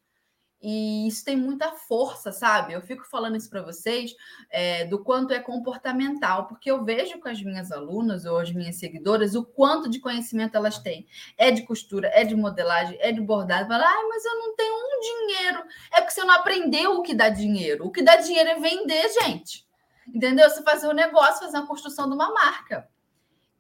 [0.62, 2.74] E isso tem muita força, sabe?
[2.74, 4.14] Eu fico falando isso para vocês
[4.50, 8.76] é, do quanto é comportamental, porque eu vejo com as minhas alunas ou as minhas
[8.76, 11.08] seguidoras o quanto de conhecimento elas têm.
[11.38, 13.68] É de costura, é de modelagem, é de bordado.
[13.70, 15.64] Fala, ah, mas eu não tenho um dinheiro.
[15.94, 17.86] É porque você não aprendeu o que dá dinheiro.
[17.86, 19.66] O que dá dinheiro é vender, gente.
[20.14, 20.50] Entendeu?
[20.50, 22.90] Você fazer um negócio, fazer uma construção de uma marca.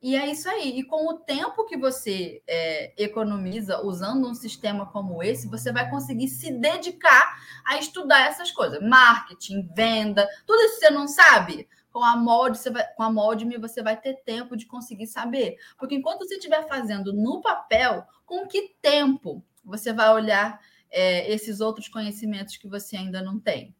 [0.02, 0.80] E é isso aí.
[0.80, 5.90] E com o tempo que você é, economiza usando um sistema como esse, você vai
[5.90, 8.82] conseguir se dedicar a estudar essas coisas.
[8.82, 11.68] Marketing, venda, tudo isso que você não sabe.
[11.92, 15.58] Com a molde, você vai, com a molde você vai ter tempo de conseguir saber.
[15.78, 21.60] Porque enquanto você estiver fazendo no papel, com que tempo você vai olhar é, esses
[21.60, 23.76] outros conhecimentos que você ainda não tem?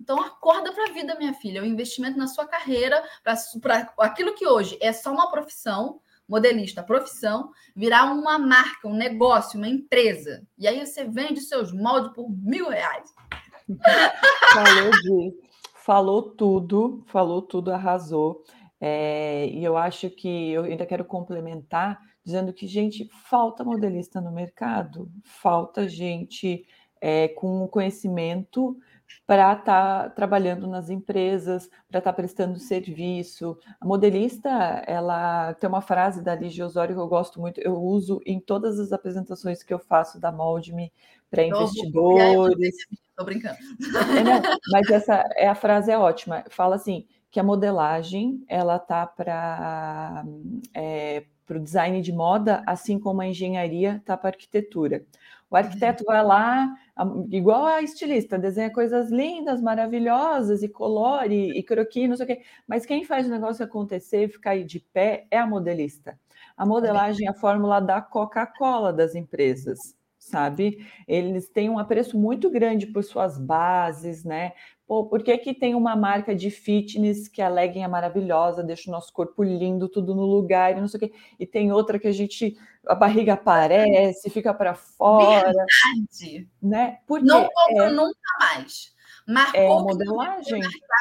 [0.00, 1.62] Então, acorda para a vida, minha filha.
[1.62, 7.50] O investimento na sua carreira, para aquilo que hoje é só uma profissão, modelista, profissão,
[7.74, 10.46] virar uma marca, um negócio, uma empresa.
[10.58, 13.12] E aí você vende seus moldes por mil reais.
[14.54, 14.92] Falou
[15.88, 18.44] Falou tudo, falou tudo, arrasou.
[18.78, 24.30] É, e eu acho que eu ainda quero complementar dizendo que, gente, falta modelista no
[24.30, 26.66] mercado, falta gente
[27.00, 28.76] é, com conhecimento
[29.26, 33.58] para estar tá trabalhando nas empresas, para estar tá prestando serviço.
[33.80, 34.48] A modelista,
[34.86, 38.78] ela tem uma frase da Ligia Osório que eu gosto muito, eu uso em todas
[38.78, 40.92] as apresentações que eu faço da Moldme
[41.30, 42.74] para investidores.
[43.10, 43.58] Estou brincando.
[44.18, 44.40] É, não,
[44.70, 46.44] mas essa é a frase é ótima.
[46.50, 50.24] Fala assim que a modelagem ela tá para
[50.74, 55.04] é, o design de moda, assim como a engenharia está para arquitetura.
[55.50, 56.68] O arquiteto vai lá,
[57.30, 62.42] igual a estilista, desenha coisas lindas, maravilhosas, e colore, e croquis, não sei o quê.
[62.66, 66.18] Mas quem faz o negócio acontecer e ficar aí de pé é a modelista.
[66.56, 69.97] A modelagem é a fórmula da Coca-Cola das empresas
[70.28, 70.86] sabe?
[71.06, 74.52] Eles têm um apreço muito grande por suas bases, né?
[74.86, 78.88] Pô, por que, que tem uma marca de fitness que a legging é maravilhosa, deixa
[78.88, 81.98] o nosso corpo lindo, tudo no lugar e não sei o quê, e tem outra
[81.98, 82.56] que a gente
[82.86, 86.48] a barriga aparece, fica para fora, Verdade.
[86.62, 87.00] né?
[87.06, 88.96] Porque não compro é, nunca mais.
[89.26, 90.60] Marcou é modelagem.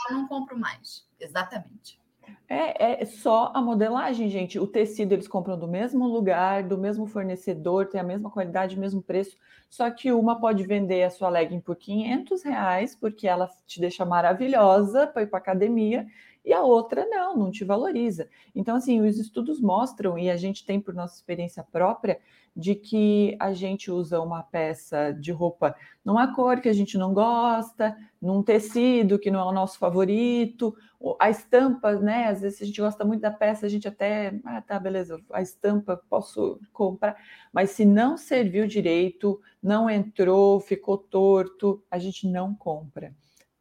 [0.10, 1.08] Não, não compro mais.
[1.18, 1.98] Exatamente.
[2.50, 4.58] É, é só a modelagem, gente.
[4.58, 8.80] O tecido eles compram do mesmo lugar, do mesmo fornecedor, tem a mesma qualidade, o
[8.80, 9.36] mesmo preço.
[9.70, 14.06] Só que uma pode vender a sua legging por 500 reais, porque ela te deixa
[14.06, 16.08] maravilhosa para ir para academia,
[16.48, 18.30] e a outra não, não te valoriza.
[18.56, 22.22] Então, assim, os estudos mostram, e a gente tem por nossa experiência própria,
[22.56, 25.76] de que a gente usa uma peça de roupa
[26.06, 30.74] numa cor que a gente não gosta, num tecido que não é o nosso favorito,
[31.20, 32.28] a estampa, né?
[32.30, 35.42] Às vezes a gente gosta muito da peça, a gente até, ah, tá, beleza, a
[35.42, 37.18] estampa posso comprar,
[37.52, 43.14] mas se não serviu direito, não entrou, ficou torto, a gente não compra.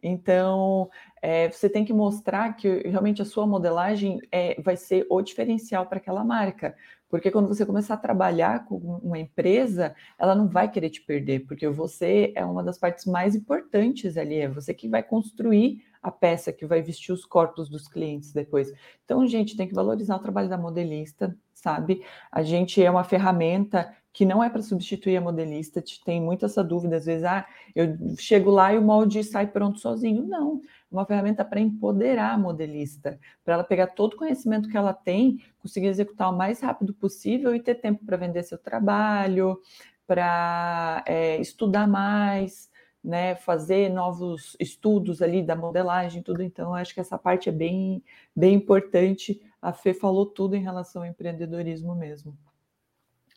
[0.09, 0.89] Então,
[1.21, 5.85] é, você tem que mostrar que realmente a sua modelagem é, vai ser o diferencial
[5.87, 6.77] para aquela marca.
[7.09, 11.41] Porque quando você começar a trabalhar com uma empresa, ela não vai querer te perder,
[11.47, 16.11] porque você é uma das partes mais importantes ali, é você que vai construir a
[16.13, 18.73] peça, que vai vestir os corpos dos clientes depois.
[19.05, 22.05] Então, gente, tem que valorizar o trabalho da modelista, sabe?
[22.31, 26.65] A gente é uma ferramenta que não é para substituir a modelista, tem muita essa
[26.65, 30.27] dúvida, às vezes, ah, eu chego lá e o molde sai pronto sozinho.
[30.27, 34.95] Não, uma ferramenta para empoderar a modelista, para ela pegar todo o conhecimento que ela
[34.95, 39.61] tem, conseguir executar o mais rápido possível e ter tempo para vender seu trabalho,
[40.07, 42.71] para é, estudar mais,
[43.05, 46.43] né, fazer novos estudos ali da modelagem, tudo.
[46.43, 48.03] Então, acho que essa parte é bem,
[48.35, 49.43] bem importante.
[49.61, 52.35] A Fê falou tudo em relação ao empreendedorismo mesmo.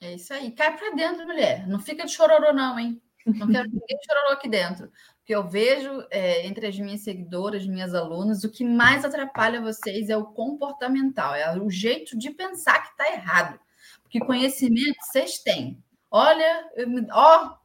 [0.02, 0.52] É isso aí.
[0.52, 1.68] Cai para dentro, mulher.
[1.68, 3.02] Não fica de chororô, não, hein?
[3.26, 4.92] Não quero ninguém de chororô aqui dentro.
[5.18, 10.10] Porque eu vejo é, entre as minhas seguidoras, minhas alunas, o que mais atrapalha vocês
[10.10, 13.60] é o comportamental, é o jeito de pensar que está errado.
[14.02, 15.84] Porque conhecimento vocês têm.
[16.10, 17.58] Olha, eu, ó,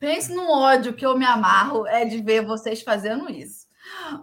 [0.00, 3.65] pense no ódio que eu me amarro é de ver vocês fazendo isso.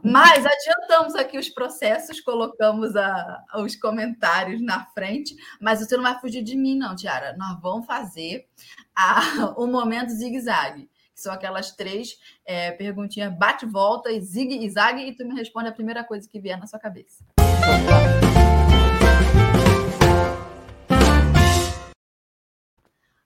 [0.03, 6.19] Mas adiantamos aqui os processos, colocamos a, os comentários na frente, mas você não vai
[6.19, 7.35] fugir de mim, não, Tiara.
[7.37, 8.47] Nós vamos fazer
[8.95, 15.33] a, o momento zigue-zague, que são aquelas três é, perguntinhas bate-volta zigue-zague, e tu me
[15.33, 17.23] responde a primeira coisa que vier na sua cabeça.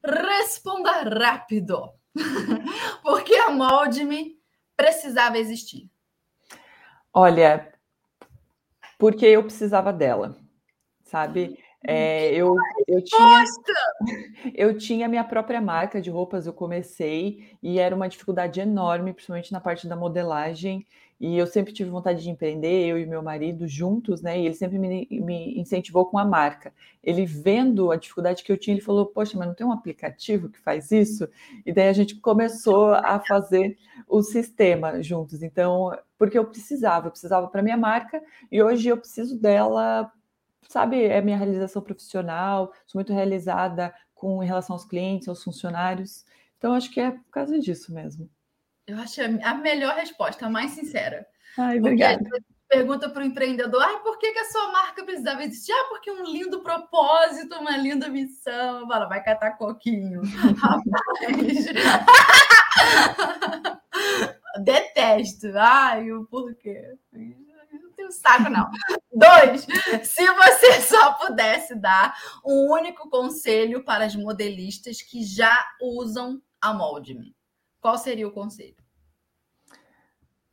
[0.03, 1.91] Responda rápido,
[3.03, 4.38] porque a molde-me
[4.76, 5.89] precisava existir.
[7.19, 7.73] Olha,
[8.99, 10.38] porque eu precisava dela,
[11.03, 11.57] sabe?
[11.84, 12.56] É, eu,
[12.88, 13.44] eu, tinha,
[14.53, 19.52] eu tinha minha própria marca de roupas, eu comecei e era uma dificuldade enorme, principalmente
[19.52, 20.85] na parte da modelagem.
[21.19, 24.39] E eu sempre tive vontade de empreender, eu e meu marido juntos, né?
[24.39, 26.72] E ele sempre me, me incentivou com a marca.
[27.03, 30.49] Ele vendo a dificuldade que eu tinha, ele falou: Poxa, mas não tem um aplicativo
[30.49, 31.27] que faz isso?
[31.65, 33.77] E daí a gente começou a fazer
[34.07, 35.41] o sistema juntos.
[35.41, 38.22] Então, porque eu precisava, eu precisava para minha marca
[38.52, 40.11] e hoje eu preciso dela,
[40.69, 41.03] sabe?
[41.03, 46.26] É minha realização profissional, sou muito realizada com relação aos clientes, aos funcionários.
[46.57, 48.30] Então, acho que é por causa disso mesmo.
[48.88, 51.27] Eu acho a melhor resposta, a mais sincera.
[51.57, 52.23] Ai, obrigada.
[52.69, 55.73] pergunta para o empreendedor: ah, por que, que, a sua marca precisava existir?
[55.73, 58.88] Ah, porque um lindo propósito, uma linda missão.
[58.88, 60.22] Fala, vai catar coquinho.
[60.55, 61.65] Rapaz.
[64.64, 65.47] Detesto.
[65.57, 66.95] Ai, o porquê.
[67.11, 68.72] Não tenho saco, não.
[69.11, 69.68] Dois,
[70.07, 72.15] se você só pudesse dar
[72.45, 77.36] um único conselho para as modelistas que já usam a Moldme,
[77.88, 78.76] qual seria o conselho?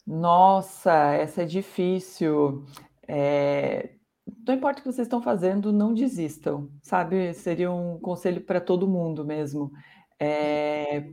[0.06, 2.64] Nossa, essa é difícil.
[3.08, 3.96] É,
[4.46, 7.34] não importa o que vocês estão fazendo, não desistam, sabe?
[7.34, 9.72] Seria um conselho para todo mundo mesmo.
[10.16, 11.10] É,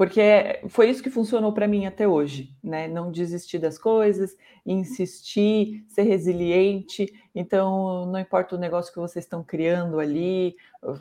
[0.00, 2.88] porque foi isso que funcionou para mim até hoje, né?
[2.88, 7.12] Não desistir das coisas, insistir, ser resiliente.
[7.34, 10.56] Então, não importa o negócio que vocês estão criando ali,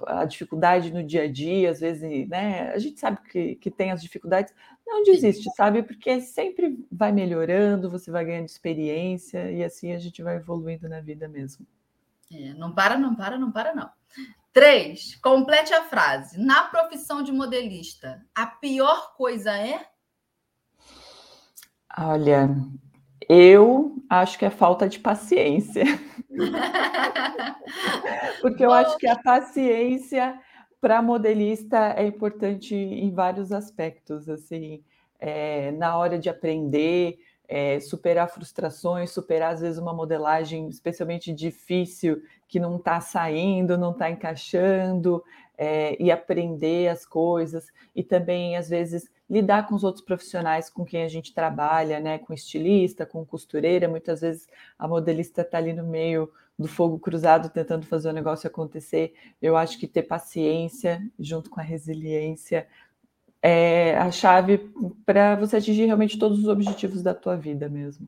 [0.05, 2.73] a dificuldade no dia a dia, às vezes, né?
[2.73, 4.53] A gente sabe que, que tem as dificuldades,
[4.85, 5.81] não desiste, sabe?
[5.81, 10.99] Porque sempre vai melhorando, você vai ganhando experiência e assim a gente vai evoluindo na
[10.99, 11.65] vida mesmo.
[12.33, 13.89] É, não para, não para, não para, não.
[14.51, 16.39] Três, complete a frase.
[16.39, 19.85] Na profissão de modelista, a pior coisa é?
[21.97, 22.49] Olha,
[23.27, 25.83] eu acho que é falta de paciência.
[28.41, 30.39] Porque eu acho que a paciência
[30.81, 34.81] para modelista é importante em vários aspectos, assim,
[35.19, 37.17] é, na hora de aprender,
[37.49, 43.91] é, superar frustrações, superar às vezes uma modelagem especialmente difícil que não está saindo, não
[43.91, 45.23] está encaixando,
[45.57, 50.85] é, e aprender as coisas, e também às vezes lidar com os outros profissionais com
[50.85, 54.47] quem a gente trabalha, né, com estilista, com costureira, muitas vezes
[54.77, 59.13] a modelista está ali no meio do fogo cruzado tentando fazer o negócio acontecer.
[59.41, 62.67] Eu acho que ter paciência junto com a resiliência
[63.41, 64.71] é a chave
[65.05, 68.07] para você atingir realmente todos os objetivos da tua vida mesmo.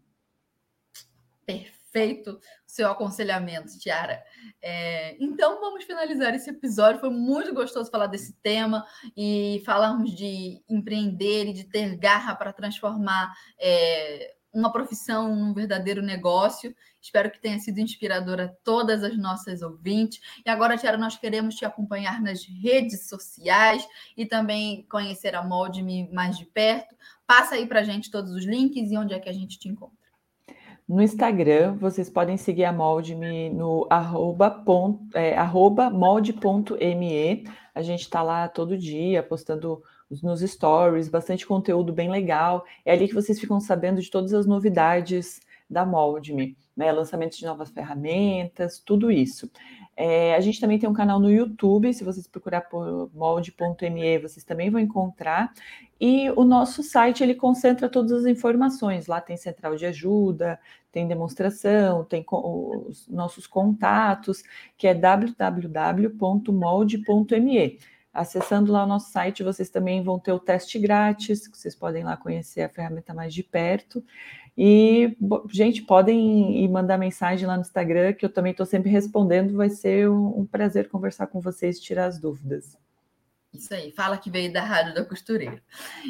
[1.46, 2.40] Perfeito
[2.72, 4.24] seu aconselhamento, Tiara.
[4.62, 7.02] É, então vamos finalizar esse episódio.
[7.02, 8.86] Foi muito gostoso falar desse tema
[9.16, 16.02] e falarmos de empreender e de ter garra para transformar é, uma profissão num verdadeiro
[16.02, 16.76] negócio.
[17.02, 20.20] Espero que tenha sido inspiradora a todas as nossas ouvintes.
[20.46, 26.10] E agora, Tiara, nós queremos te acompanhar nas redes sociais e também conhecer a Moldme
[26.12, 26.96] mais de perto.
[27.26, 29.70] Passa aí para a gente todos os links e onde é que a gente te
[29.70, 30.02] encontra.
[30.88, 37.46] No Instagram, vocês podem seguir a Moldme no arroba, ponto, é, arroba molde.me.
[37.74, 39.82] A gente está lá todo dia postando
[40.22, 42.66] nos stories, bastante conteúdo bem legal.
[42.84, 45.40] É ali que vocês ficam sabendo de todas as novidades
[45.70, 46.92] da Moldme, né?
[46.92, 49.50] Lançamento de novas ferramentas, tudo isso.
[49.96, 54.44] É, a gente também tem um canal no YouTube, se vocês procurar por molde.me, vocês
[54.44, 55.54] também vão encontrar.
[56.00, 59.08] E o nosso site ele concentra todas as informações.
[59.08, 60.60] Lá tem central de ajuda,
[60.92, 64.44] tem demonstração, tem os nossos contatos,
[64.78, 66.10] que é www.molde.me.
[68.14, 72.04] Acessando lá o nosso site, vocês também vão ter o teste grátis, que vocês podem
[72.04, 74.04] lá conhecer a ferramenta mais de perto.
[74.58, 75.18] E,
[75.50, 79.56] gente, podem ir mandar mensagem lá no Instagram, que eu também estou sempre respondendo.
[79.56, 82.78] Vai ser um, prazer conversar com vocês e tirar as dúvidas.
[83.54, 85.62] Isso aí, fala que veio da Rádio da Costureira.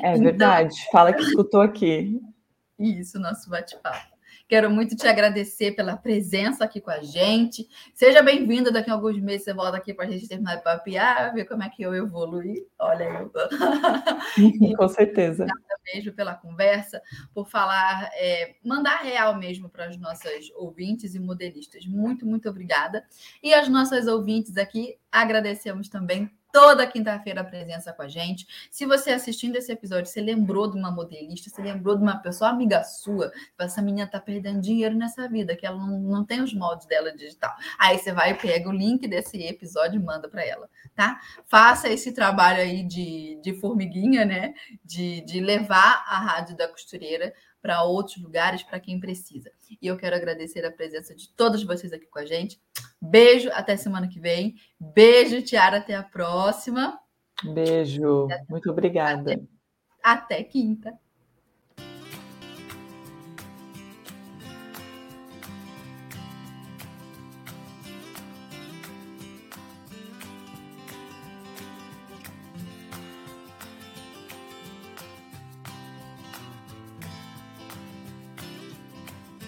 [0.04, 0.24] É então...
[0.24, 2.20] verdade, fala que escutou aqui.
[2.80, 4.11] Isso, nosso bate-papo.
[4.52, 7.66] Quero muito te agradecer pela presença aqui com a gente.
[7.94, 8.70] Seja bem-vinda.
[8.70, 11.64] Daqui a alguns meses você volta aqui para a gente terminar de papiar, ver como
[11.64, 12.68] é que eu evolui.
[12.78, 14.76] Olha eu.
[14.76, 15.48] com certeza.
[15.86, 17.02] Beijo pela conversa,
[17.34, 21.86] por falar, é, mandar real mesmo para as nossas ouvintes e modelistas.
[21.86, 23.06] Muito, muito obrigada.
[23.42, 28.48] E as nossas ouvintes aqui, agradecemos também toda quinta-feira a presença com a gente.
[28.70, 32.50] Se você assistindo esse episódio, você lembrou de uma modelista, você lembrou de uma pessoa
[32.50, 36.54] amiga sua, essa menina tá perdendo dinheiro nessa vida, que ela não, não tem os
[36.54, 37.56] moldes dela digital.
[37.80, 41.20] Aí você vai e pega o link desse episódio e manda para ela, tá?
[41.48, 44.54] Faça esse trabalho aí de, de formiguinha, né?
[44.84, 49.52] De, de levar a rádio da costureira para outros lugares, para quem precisa.
[49.82, 52.60] E eu quero agradecer a presença de todos vocês aqui com a gente.
[53.02, 54.56] Beijo, até semana que vem.
[54.80, 57.00] Beijo, Tiara, até a próxima.
[57.44, 59.34] Beijo, muito obrigada.
[59.34, 60.98] até, até quinta.